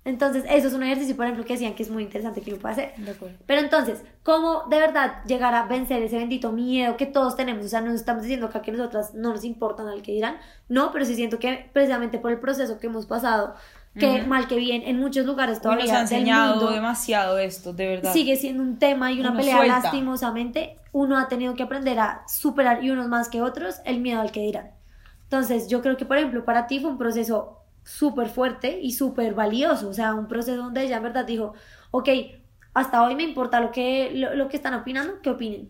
Entonces, 0.06 0.44
eso 0.50 0.68
es 0.68 0.74
un 0.74 0.84
ejercicio, 0.84 1.16
por 1.16 1.26
ejemplo, 1.26 1.46
que 1.46 1.54
decían 1.54 1.76
que 1.76 1.84
es 1.84 1.90
muy 1.90 2.04
interesante 2.04 2.42
que 2.42 2.52
uno 2.52 2.60
puede 2.60 2.74
hacer. 2.74 2.94
De 2.98 3.12
acuerdo. 3.12 3.38
Pero 3.46 3.62
entonces, 3.62 4.04
¿cómo 4.24 4.64
de 4.70 4.78
verdad 4.78 5.24
llegar 5.26 5.56
a 5.56 5.66
vencer 5.66 6.02
ese 6.04 6.18
bendito 6.18 6.52
miedo 6.52 6.98
que 6.98 7.06
todos 7.06 7.38
tenemos? 7.38 7.66
O 7.66 7.70
sea, 7.70 7.80
no 7.80 7.94
estamos 7.94 8.24
diciendo 8.24 8.48
acá 8.48 8.62
que 8.62 8.74
nosotras 8.74 9.14
no 9.14 9.30
nos 9.30 9.46
importan 9.46 9.88
al 9.88 10.02
que 10.02 10.12
dirán, 10.12 10.40
no, 10.68 10.92
pero 10.92 11.06
sí 11.06 11.16
siento 11.16 11.40
que 11.40 11.70
precisamente 11.72 12.20
por 12.20 12.32
el 12.32 12.40
proceso 12.40 12.80
que 12.80 12.88
hemos 12.88 13.06
pasado, 13.06 13.56
que 14.00 14.24
mal 14.24 14.48
que 14.48 14.56
bien, 14.58 14.82
en 14.86 15.00
muchos 15.00 15.26
lugares 15.26 15.62
todavía 15.62 15.86
nos 15.86 15.94
ha 15.94 15.96
del 15.96 16.04
enseñado 16.04 16.56
mundo, 16.56 16.72
demasiado 16.72 17.38
esto, 17.38 17.74
de 17.74 17.88
verdad. 17.88 18.14
sigue 18.14 18.36
siendo 18.36 18.64
un 18.64 18.80
tema 18.80 19.12
y 19.12 19.20
una 19.20 19.30
Uno 19.30 19.40
pelea 19.40 19.58
suelta. 19.58 19.80
lastimosamente. 19.80 20.78
Uno 20.92 21.18
ha 21.18 21.28
tenido 21.28 21.56
que 21.56 21.64
aprender 21.64 22.00
a 22.00 22.24
superar, 22.28 22.84
y 22.84 22.92
unos 22.92 23.08
más 23.08 23.30
que 23.30 23.42
otros, 23.42 23.78
el 23.86 24.00
miedo 24.00 24.22
al 24.22 24.32
que 24.32 24.42
dirán. 24.42 24.72
Entonces, 25.24 25.68
yo 25.68 25.82
creo 25.82 25.98
que, 25.98 26.06
por 26.06 26.18
ejemplo, 26.18 26.46
para 26.46 26.68
ti 26.68 26.80
fue 26.80 26.92
un 26.92 26.98
proceso 27.00 27.60
súper 27.84 28.30
fuerte 28.30 28.80
y 28.82 28.92
súper 28.94 29.34
valioso. 29.34 29.90
O 29.90 29.94
sea, 29.94 30.14
un 30.14 30.28
proceso 30.28 30.58
donde 30.58 30.84
ella 30.84 30.98
en 30.98 31.04
verdad 31.04 31.26
dijo, 31.26 31.54
ok, 31.92 32.10
hasta 32.76 33.04
hoy 33.04 33.16
me 33.16 33.24
importa 33.24 33.60
lo 33.60 33.72
que, 33.72 34.12
lo, 34.14 34.36
lo 34.36 34.48
que 34.50 34.58
están 34.58 34.74
opinando, 34.76 35.22
que 35.22 35.32
opinen. 35.32 35.70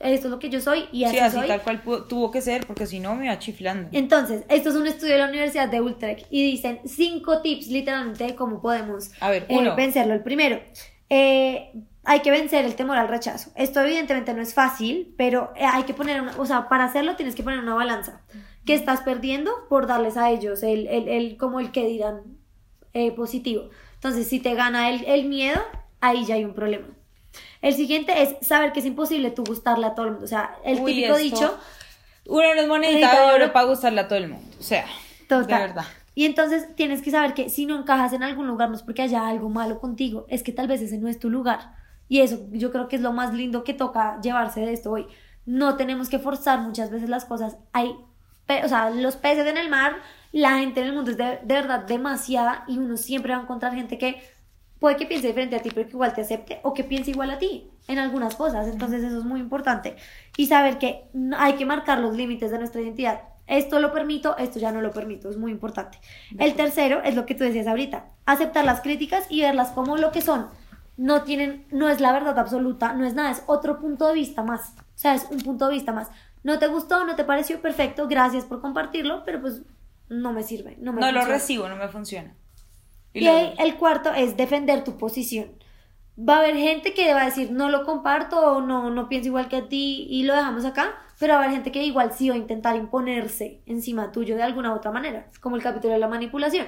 Esto 0.00 0.28
es 0.28 0.30
lo 0.30 0.38
que 0.38 0.48
yo 0.50 0.60
soy 0.60 0.84
y 0.92 1.04
así, 1.04 1.16
Sí, 1.16 1.20
así 1.20 1.36
soy. 1.38 1.48
tal 1.48 1.62
cual 1.62 1.82
tuvo 2.08 2.30
que 2.30 2.40
ser, 2.40 2.66
porque 2.66 2.86
si 2.86 3.00
no 3.00 3.14
me 3.16 3.24
iba 3.26 3.38
chiflando. 3.38 3.88
Entonces, 3.92 4.44
esto 4.48 4.68
es 4.68 4.74
un 4.76 4.86
estudio 4.86 5.14
de 5.14 5.18
la 5.20 5.28
Universidad 5.28 5.68
de 5.68 5.80
Utrecht 5.80 6.26
y 6.30 6.42
dicen 6.50 6.80
cinco 6.84 7.40
tips 7.42 7.66
literalmente 7.68 8.24
de 8.24 8.34
cómo 8.34 8.60
podemos 8.62 9.10
A 9.20 9.30
ver, 9.30 9.44
eh, 9.48 9.56
uno. 9.58 9.74
vencerlo. 9.74 10.14
El 10.14 10.22
primero, 10.22 10.60
eh, 11.10 11.72
hay 12.04 12.20
que 12.20 12.30
vencer 12.30 12.64
el 12.64 12.74
temor 12.74 12.96
al 12.96 13.08
rechazo. 13.08 13.50
Esto 13.56 13.80
evidentemente 13.80 14.32
no 14.34 14.40
es 14.42 14.54
fácil, 14.54 15.14
pero 15.18 15.52
eh, 15.56 15.64
hay 15.64 15.82
que 15.82 15.94
poner, 15.94 16.20
una, 16.22 16.32
o 16.38 16.46
sea, 16.46 16.68
para 16.68 16.84
hacerlo 16.84 17.16
tienes 17.16 17.34
que 17.34 17.42
poner 17.42 17.58
una 17.58 17.74
balanza. 17.74 18.22
¿Qué 18.64 18.74
estás 18.74 19.00
perdiendo 19.00 19.50
por 19.68 19.86
darles 19.86 20.16
a 20.16 20.30
ellos 20.30 20.62
el, 20.62 20.86
el, 20.88 21.08
el- 21.08 21.36
como 21.36 21.58
el 21.60 21.70
que 21.72 21.86
dirán 21.86 22.20
eh, 22.92 23.12
positivo? 23.12 23.68
Entonces, 23.94 24.28
si 24.28 24.38
te 24.40 24.54
gana 24.54 24.90
el, 24.90 25.04
el 25.06 25.24
miedo, 25.28 25.60
ahí 26.00 26.24
ya 26.24 26.36
hay 26.36 26.44
un 26.44 26.54
problema. 26.54 26.86
El 27.62 27.74
siguiente 27.74 28.22
es 28.22 28.46
saber 28.46 28.72
que 28.72 28.80
es 28.80 28.86
imposible 28.86 29.30
tú 29.30 29.44
gustarle 29.44 29.86
a 29.86 29.94
todo 29.94 30.06
el 30.06 30.12
mundo. 30.12 30.24
O 30.24 30.28
sea, 30.28 30.56
el 30.64 30.80
Uy, 30.80 30.94
típico 30.94 31.16
esto- 31.16 31.36
dicho, 31.36 31.58
Uno 32.26 32.54
no 32.54 32.60
es 32.60 32.68
monedita 32.68 33.20
de 33.26 33.32
oro 33.34 33.52
para 33.52 33.66
gustarle 33.66 34.00
a 34.00 34.08
todo 34.08 34.18
el 34.18 34.28
mundo. 34.28 34.46
O 34.60 34.62
sea, 34.62 34.84
Total. 35.28 35.46
de 35.46 35.54
verdad. 35.68 35.84
Y 36.14 36.24
entonces 36.26 36.74
tienes 36.74 37.00
que 37.00 37.10
saber 37.10 37.32
que 37.34 37.48
si 37.48 37.64
no 37.64 37.78
encajas 37.78 38.12
en 38.12 38.22
algún 38.22 38.46
lugar 38.48 38.68
no 38.70 38.76
es 38.76 38.82
porque 38.82 39.02
haya 39.02 39.26
algo 39.28 39.48
malo 39.48 39.78
contigo, 39.80 40.26
es 40.28 40.42
que 40.42 40.52
tal 40.52 40.66
vez 40.68 40.80
ese 40.82 40.98
no 40.98 41.08
es 41.08 41.18
tu 41.18 41.30
lugar. 41.30 41.74
Y 42.08 42.20
eso 42.20 42.40
yo 42.50 42.70
creo 42.72 42.88
que 42.88 42.96
es 42.96 43.02
lo 43.02 43.12
más 43.12 43.32
lindo 43.34 43.64
que 43.64 43.72
toca 43.74 44.18
llevarse 44.20 44.60
de 44.60 44.72
esto 44.72 44.90
hoy. 44.90 45.06
No 45.46 45.76
tenemos 45.76 46.08
que 46.08 46.18
forzar 46.18 46.58
muchas 46.60 46.90
veces 46.90 47.08
las 47.08 47.24
cosas. 47.24 47.56
Hay, 47.72 47.94
o 48.64 48.68
sea, 48.68 48.90
los 48.90 49.16
peces 49.16 49.46
en 49.46 49.56
el 49.56 49.70
mar, 49.70 49.96
la 50.32 50.58
gente 50.58 50.80
en 50.80 50.88
el 50.88 50.92
mundo 50.94 51.10
es 51.12 51.16
de, 51.16 51.38
de 51.42 51.54
verdad 51.54 51.80
demasiada 51.84 52.64
y 52.66 52.78
uno 52.78 52.96
siempre 52.96 53.32
va 53.32 53.38
a 53.38 53.42
encontrar 53.42 53.74
gente 53.74 53.96
que 53.96 54.20
puede 54.78 54.96
que 54.96 55.06
piense 55.06 55.26
diferente 55.26 55.56
a 55.56 55.62
ti, 55.62 55.70
pero 55.74 55.86
que 55.86 55.92
igual 55.92 56.14
te 56.14 56.20
acepte 56.20 56.60
o 56.62 56.74
que 56.74 56.84
piense 56.84 57.10
igual 57.10 57.30
a 57.30 57.38
ti 57.38 57.70
en 57.88 57.98
algunas 57.98 58.34
cosas. 58.34 58.68
Entonces 58.68 59.02
eso 59.02 59.18
es 59.18 59.24
muy 59.24 59.40
importante. 59.40 59.96
Y 60.36 60.46
saber 60.46 60.78
que 60.78 61.08
hay 61.36 61.54
que 61.54 61.66
marcar 61.66 61.98
los 61.98 62.16
límites 62.16 62.50
de 62.50 62.58
nuestra 62.58 62.80
identidad. 62.80 63.22
Esto 63.46 63.80
lo 63.80 63.92
permito, 63.92 64.36
esto 64.36 64.58
ya 64.58 64.72
no 64.72 64.82
lo 64.82 64.92
permito, 64.92 65.30
es 65.30 65.38
muy 65.38 65.50
importante. 65.50 65.98
El 66.38 66.54
tercero 66.54 67.02
es 67.02 67.14
lo 67.14 67.24
que 67.24 67.34
tú 67.34 67.44
decías 67.44 67.66
ahorita, 67.66 68.04
aceptar 68.26 68.64
las 68.66 68.82
críticas 68.82 69.24
y 69.30 69.40
verlas 69.40 69.70
como 69.70 69.96
lo 69.96 70.12
que 70.12 70.20
son. 70.20 70.48
No 70.98 71.22
tienen, 71.22 71.64
no 71.70 71.88
es 71.88 72.00
la 72.00 72.12
verdad 72.12 72.38
absoluta, 72.38 72.92
no 72.92 73.06
es 73.06 73.14
nada, 73.14 73.30
es 73.30 73.42
otro 73.46 73.78
punto 73.78 74.06
de 74.06 74.14
vista 74.14 74.42
más. 74.42 74.74
O 74.78 74.98
sea, 74.98 75.14
es 75.14 75.26
un 75.30 75.40
punto 75.40 75.66
de 75.66 75.74
vista 75.74 75.92
más. 75.92 76.08
No 76.42 76.58
te 76.58 76.66
gustó, 76.66 77.04
no 77.06 77.16
te 77.16 77.24
pareció 77.24 77.62
perfecto, 77.62 78.06
gracias 78.06 78.44
por 78.44 78.60
compartirlo, 78.60 79.24
pero 79.24 79.40
pues 79.40 79.62
no 80.10 80.32
me 80.32 80.42
sirve. 80.42 80.76
No, 80.78 80.92
me 80.92 81.00
No 81.00 81.10
lo 81.10 81.24
recibo, 81.24 81.68
no 81.70 81.76
me 81.76 81.88
funciona. 81.88 82.34
Y 83.14 83.26
ahí 83.26 83.54
el 83.58 83.76
cuarto 83.76 84.12
es 84.12 84.36
defender 84.36 84.84
tu 84.84 84.96
posición. 84.96 85.48
Va 86.18 86.36
a 86.36 86.38
haber 86.40 86.56
gente 86.56 86.94
que 86.94 87.14
va 87.14 87.22
a 87.22 87.26
decir, 87.26 87.50
no 87.52 87.68
lo 87.68 87.84
comparto 87.84 88.40
o 88.40 88.60
no, 88.60 88.90
no 88.90 89.08
pienso 89.08 89.28
igual 89.28 89.48
que 89.48 89.56
a 89.56 89.68
ti 89.68 90.06
y 90.10 90.24
lo 90.24 90.34
dejamos 90.34 90.64
acá, 90.64 90.94
pero 91.18 91.34
va 91.34 91.40
a 91.40 91.42
haber 91.44 91.54
gente 91.54 91.70
que 91.72 91.84
igual 91.84 92.12
sí 92.12 92.28
va 92.28 92.34
a 92.34 92.38
intentar 92.38 92.74
imponerse 92.76 93.62
encima 93.66 94.10
tuyo 94.12 94.36
de 94.36 94.42
alguna 94.42 94.72
u 94.72 94.76
otra 94.76 94.90
manera, 94.90 95.28
como 95.40 95.56
el 95.56 95.62
capítulo 95.62 95.92
de 95.94 96.00
la 96.00 96.08
manipulación, 96.08 96.66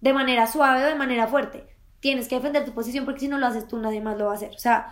de 0.00 0.12
manera 0.12 0.46
suave 0.46 0.82
o 0.82 0.86
de 0.86 0.94
manera 0.94 1.26
fuerte. 1.26 1.66
Tienes 2.00 2.28
que 2.28 2.36
defender 2.36 2.64
tu 2.64 2.72
posición 2.72 3.04
porque 3.04 3.20
si 3.20 3.28
no 3.28 3.38
lo 3.38 3.46
haces 3.46 3.68
tú, 3.68 3.78
nadie 3.78 4.00
más 4.00 4.16
lo 4.16 4.26
va 4.26 4.32
a 4.32 4.34
hacer. 4.36 4.50
O 4.54 4.58
sea, 4.58 4.86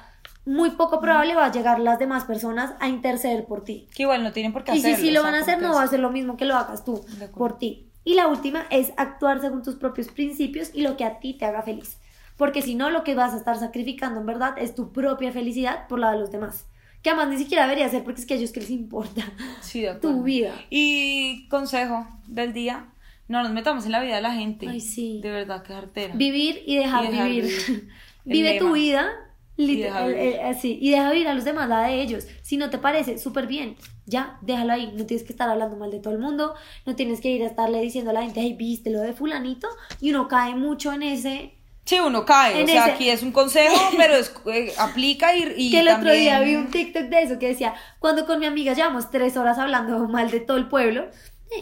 muy 0.47 0.71
poco 0.73 1.01
probable 1.01 1.35
va 1.35 1.47
a 1.47 1.53
llegar 1.53 1.79
las 1.81 1.99
demás 1.99 2.25
personas 2.25 2.75
a 2.81 2.89
interceder 2.89 3.47
por 3.47 3.65
ti. 3.65 3.89
Que 3.95 4.03
igual 4.03 4.23
no 4.23 4.33
tienen 4.33 4.53
por 4.53 4.65
qué 4.65 4.73
Y 4.73 4.81
si 4.81 4.89
hacerlo. 4.93 4.97
sí 4.99 5.11
lo 5.13 5.21
o 5.21 5.23
sea, 5.23 5.31
van 5.31 5.41
a 5.41 5.43
hacer, 5.43 5.63
no 5.63 5.75
va 5.75 5.81
a 5.83 5.85
es- 5.85 5.91
ser 5.91 6.01
lo 6.01 6.11
mismo 6.11 6.37
que 6.37 6.45
lo 6.45 6.57
hagas 6.57 6.85
tú 6.85 7.05
por 7.37 7.57
ti. 7.59 7.91
Y 8.05 8.15
la 8.15 8.29
última 8.29 8.67
es 8.71 8.93
actuar 8.97 9.41
según 9.41 9.63
tus 9.63 9.77
propios 9.77 10.09
principios 10.09 10.71
y 10.75 10.83
lo 10.83 10.97
que 10.97 11.05
a 11.05 11.21
ti 11.21 11.35
te 11.35 11.45
haga 11.47 11.63
feliz. 11.63 11.99
Porque 12.37 12.63
si 12.63 12.75
no, 12.75 12.91
lo 12.91 13.05
que 13.05 13.15
vas 13.15 13.33
a 13.33 13.37
estar 13.39 13.57
sacrificando 13.59 14.21
en 14.21 14.27
verdad 14.27 14.55
es 14.59 14.75
tu 14.75 14.93
propia 14.93 15.33
felicidad 15.33 15.87
por 15.89 15.99
la 16.01 16.13
de 16.13 16.19
los 16.19 16.31
demás. 16.31 16.67
Que 17.03 17.11
además 17.11 17.29
ni 17.29 17.39
siquiera 17.39 17.65
debería 17.65 17.89
ser 17.89 18.03
porque 18.05 18.21
es 18.21 18.27
que 18.27 18.35
a 18.35 18.37
ellos 18.37 18.51
que 18.53 18.61
les 18.61 18.71
importa 18.71 19.23
Sí, 19.61 19.85
tu 20.01 20.23
vida. 20.23 20.55
Y 20.71 21.49
consejo 21.49 22.07
del 22.27 22.53
día, 22.53 22.87
no 23.29 23.43
nos 23.43 23.53
metamos 23.53 23.87
en 23.87 23.93
la 23.93 24.01
vida 24.01 24.17
de 24.17 24.23
la 24.23 24.33
gente. 24.33 24.67
Ay, 24.69 24.81
sí. 24.81 25.21
De 25.23 25.31
verdad, 25.31 25.63
qué 25.63 25.73
artera. 25.75 26.15
Vivir 26.15 26.63
y 26.67 26.77
dejar, 26.77 27.05
Y 27.05 27.09
dejar 27.09 27.31
vivir. 27.31 27.91
Vive 28.25 28.59
tu 28.59 28.73
vida. 28.73 29.07
lit- 29.57 29.83
deja 29.83 30.03
eh, 30.05 30.09
vivir. 30.09 30.23
eh, 30.23 30.43
así, 30.43 30.79
y 30.81 30.91
deja 30.91 31.11
vivir 31.13 31.29
a 31.29 31.35
los 31.35 31.45
demás, 31.45 31.69
la 31.69 31.83
de 31.83 32.03
ellos. 32.03 32.27
Si 32.43 32.57
no 32.57 32.71
te 32.71 32.79
parece, 32.79 33.19
súper 33.19 33.47
bien. 33.47 33.77
Ya, 34.07 34.39
déjalo 34.43 34.73
ahí. 34.75 34.93
No 34.97 35.07
tienes 35.07 35.25
que 35.27 35.33
estar 35.33 35.49
hablando 35.49 35.77
mal 35.77 35.91
de 35.91 35.99
todo 35.99 36.13
el 36.13 36.21
mundo. 36.21 36.55
No 36.87 36.95
tienes 36.95 37.21
que 37.21 37.29
ir 37.31 37.43
a 37.43 37.47
estarle 37.47 37.81
diciendo 37.81 38.11
a 38.11 38.15
la 38.15 38.23
gente, 38.23 38.41
ay, 38.41 38.53
viste 38.55 38.91
lo 38.91 39.01
de 39.01 39.13
fulanito. 39.15 39.69
Y 40.01 40.11
uno 40.11 40.29
cae 40.29 40.55
mucho 40.55 40.93
en 40.93 41.03
ese. 41.03 41.55
Sí, 41.87 41.99
uno 42.01 42.25
cae. 42.25 42.59
En 42.61 42.65
o 42.65 42.67
sea, 42.73 42.85
ese- 42.85 42.93
aquí 42.93 43.09
es 43.11 43.23
un 43.23 43.33
consejo, 43.33 43.75
pero 43.97 44.15
es, 44.15 44.35
eh, 44.47 44.73
aplica 44.79 45.35
y, 45.37 45.53
y 45.57 45.71
que 45.71 45.81
el 45.81 45.89
otro 45.89 46.13
día 46.13 46.37
también- 46.39 46.61
vi 46.61 46.65
un 46.67 46.71
TikTok 46.71 47.03
de 47.05 47.23
eso 47.23 47.39
que 47.39 47.49
decía, 47.49 47.75
cuando 47.99 48.27
con 48.27 48.39
mi 48.41 48.47
amiga 48.47 48.73
llevamos 48.75 49.11
tres 49.11 49.37
horas 49.37 49.59
hablando 49.59 49.99
mal 50.09 50.31
de 50.31 50.41
todo 50.41 50.57
el 50.57 50.69
pueblo. 50.69 51.07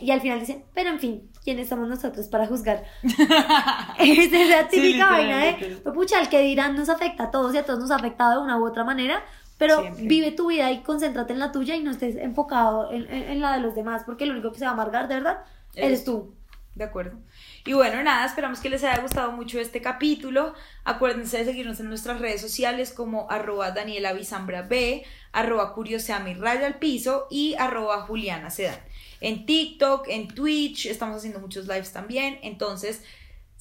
Y 0.01 0.11
al 0.11 0.21
final 0.21 0.41
dicen, 0.41 0.65
pero 0.75 0.91
en 0.91 1.01
fin, 1.01 1.29
¿quiénes 1.45 1.69
somos 1.69 1.87
nosotros 1.89 2.29
para 2.29 2.47
juzgar? 2.47 2.85
Esa 3.03 4.37
es 4.43 4.49
la 4.49 4.63
Sí, 4.71 4.77
típica 4.81 4.81
literal, 4.81 5.11
vaina 5.11 5.39
de, 5.45 5.81
pues, 5.83 5.95
pucha, 5.95 6.21
el 6.21 6.29
que 6.29 6.41
dirán 6.41 6.77
nos 6.77 6.89
afecta 6.89 7.25
a 7.25 7.31
todos 7.31 7.55
y 7.55 7.59
a 7.59 7.65
todos 7.65 7.81
nos 7.81 7.91
ha 7.91 7.97
afectado 7.97 8.39
de 8.41 8.45
una 8.45 8.59
u 8.59 8.67
otra 8.67 8.85
manera, 8.85 9.23
pero 9.63 9.81
Siempre. 9.81 10.05
vive 10.07 10.31
tu 10.33 10.49
vida 10.49 10.71
y 10.73 10.83
concéntrate 10.83 11.33
en 11.33 11.39
la 11.39 11.53
tuya 11.53 11.77
y 11.77 11.83
no 11.83 11.91
estés 11.93 12.17
enfocado 12.17 12.91
en, 12.93 13.03
en- 13.13 13.31
en 13.31 13.41
la 13.41 13.53
de 13.55 13.61
los 13.61 13.75
demás, 13.75 14.03
porque 14.05 14.27
lo 14.27 14.33
único 14.33 14.51
que 14.53 14.59
se 14.59 14.65
va 14.65 14.71
a 14.71 14.75
amargar, 14.75 15.09
de 15.09 15.15
verdad, 15.15 15.45
Eres 15.75 15.87
eres 15.89 16.05
tú. 16.05 16.35
De 16.75 16.85
acuerdo. 16.85 17.19
Y 17.67 17.75
bueno, 17.75 18.03
nada, 18.03 18.25
esperamos 18.25 18.61
que 18.61 18.71
les 18.71 18.83
haya 18.83 19.03
gustado 19.03 19.31
mucho 19.33 19.61
este 19.61 19.83
capítulo. 19.83 20.55
Acuérdense 20.85 21.37
de 21.37 21.45
seguirnos 21.45 21.79
en 21.81 21.89
nuestras 21.91 22.19
redes 22.19 22.41
sociales 22.41 22.93
como 22.93 23.31
arroba 23.31 23.73
Daniela 23.73 24.15
Bisambra 24.15 24.63
B, 24.63 25.05
arroba 25.33 25.75
Curioseami 25.75 26.33
Raya 26.33 26.67
al 26.67 26.79
Piso 26.79 27.27
y 27.31 27.55
arroba 27.59 28.01
Juliana 28.07 28.49
Sedan. 28.49 28.79
En 29.21 29.45
TikTok, 29.45 30.07
en 30.09 30.29
Twitch, 30.29 30.87
estamos 30.87 31.19
haciendo 31.19 31.41
muchos 31.41 31.67
lives 31.67 31.93
también. 31.93 32.39
Entonces, 32.43 33.05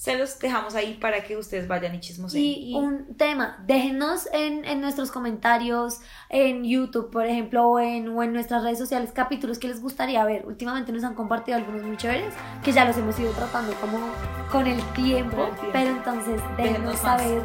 se 0.02 0.18
los 0.18 0.40
dejamos 0.40 0.74
ahí 0.74 0.96
para 0.96 1.24
que 1.24 1.38
ustedes 1.38 1.68
vayan 1.68 1.94
y 1.94 2.00
chismoseen. 2.00 2.44
Y 2.44 2.74
un 2.74 3.14
tema, 3.18 3.64
déjenos 3.68 4.28
en, 4.34 4.66
en 4.66 4.82
nuestros 4.82 5.12
comentarios, 5.12 6.00
en 6.28 6.64
YouTube, 6.64 7.12
por 7.12 7.24
ejemplo, 7.28 7.68
o 7.68 7.80
en, 7.80 8.08
o 8.10 8.24
en 8.24 8.34
nuestras 8.34 8.64
redes 8.64 8.80
sociales, 8.80 9.12
capítulos 9.14 9.60
que 9.60 9.68
les 9.68 9.80
gustaría 9.80 10.26
ver. 10.26 10.48
Últimamente 10.48 10.92
nos 10.92 11.04
han 11.04 11.14
compartido 11.14 11.56
algunos 11.56 11.84
muy 11.84 11.98
chéveres, 11.98 12.34
que 12.64 12.72
ya 12.72 12.84
los 12.84 12.98
hemos 12.98 13.20
ido 13.20 13.32
tratando 13.34 13.76
como 13.76 14.00
con 14.52 14.66
el 14.66 14.82
tiempo, 14.94 15.36
Con 15.36 15.46
el 15.50 15.54
tiempo. 15.54 15.70
pero 15.72 15.90
entonces 15.92 16.42
déjenos 16.58 16.82
Déjenos 16.82 17.00
saber 17.00 17.44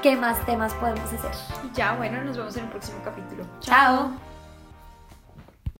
qué 0.00 0.14
más 0.14 0.46
temas 0.46 0.72
podemos 0.74 1.12
hacer. 1.12 1.32
Y 1.68 1.74
ya, 1.76 1.96
bueno, 1.96 2.22
nos 2.22 2.36
vemos 2.36 2.56
en 2.56 2.66
el 2.66 2.70
próximo 2.70 3.00
capítulo. 3.02 3.44
Chao. 3.58 4.29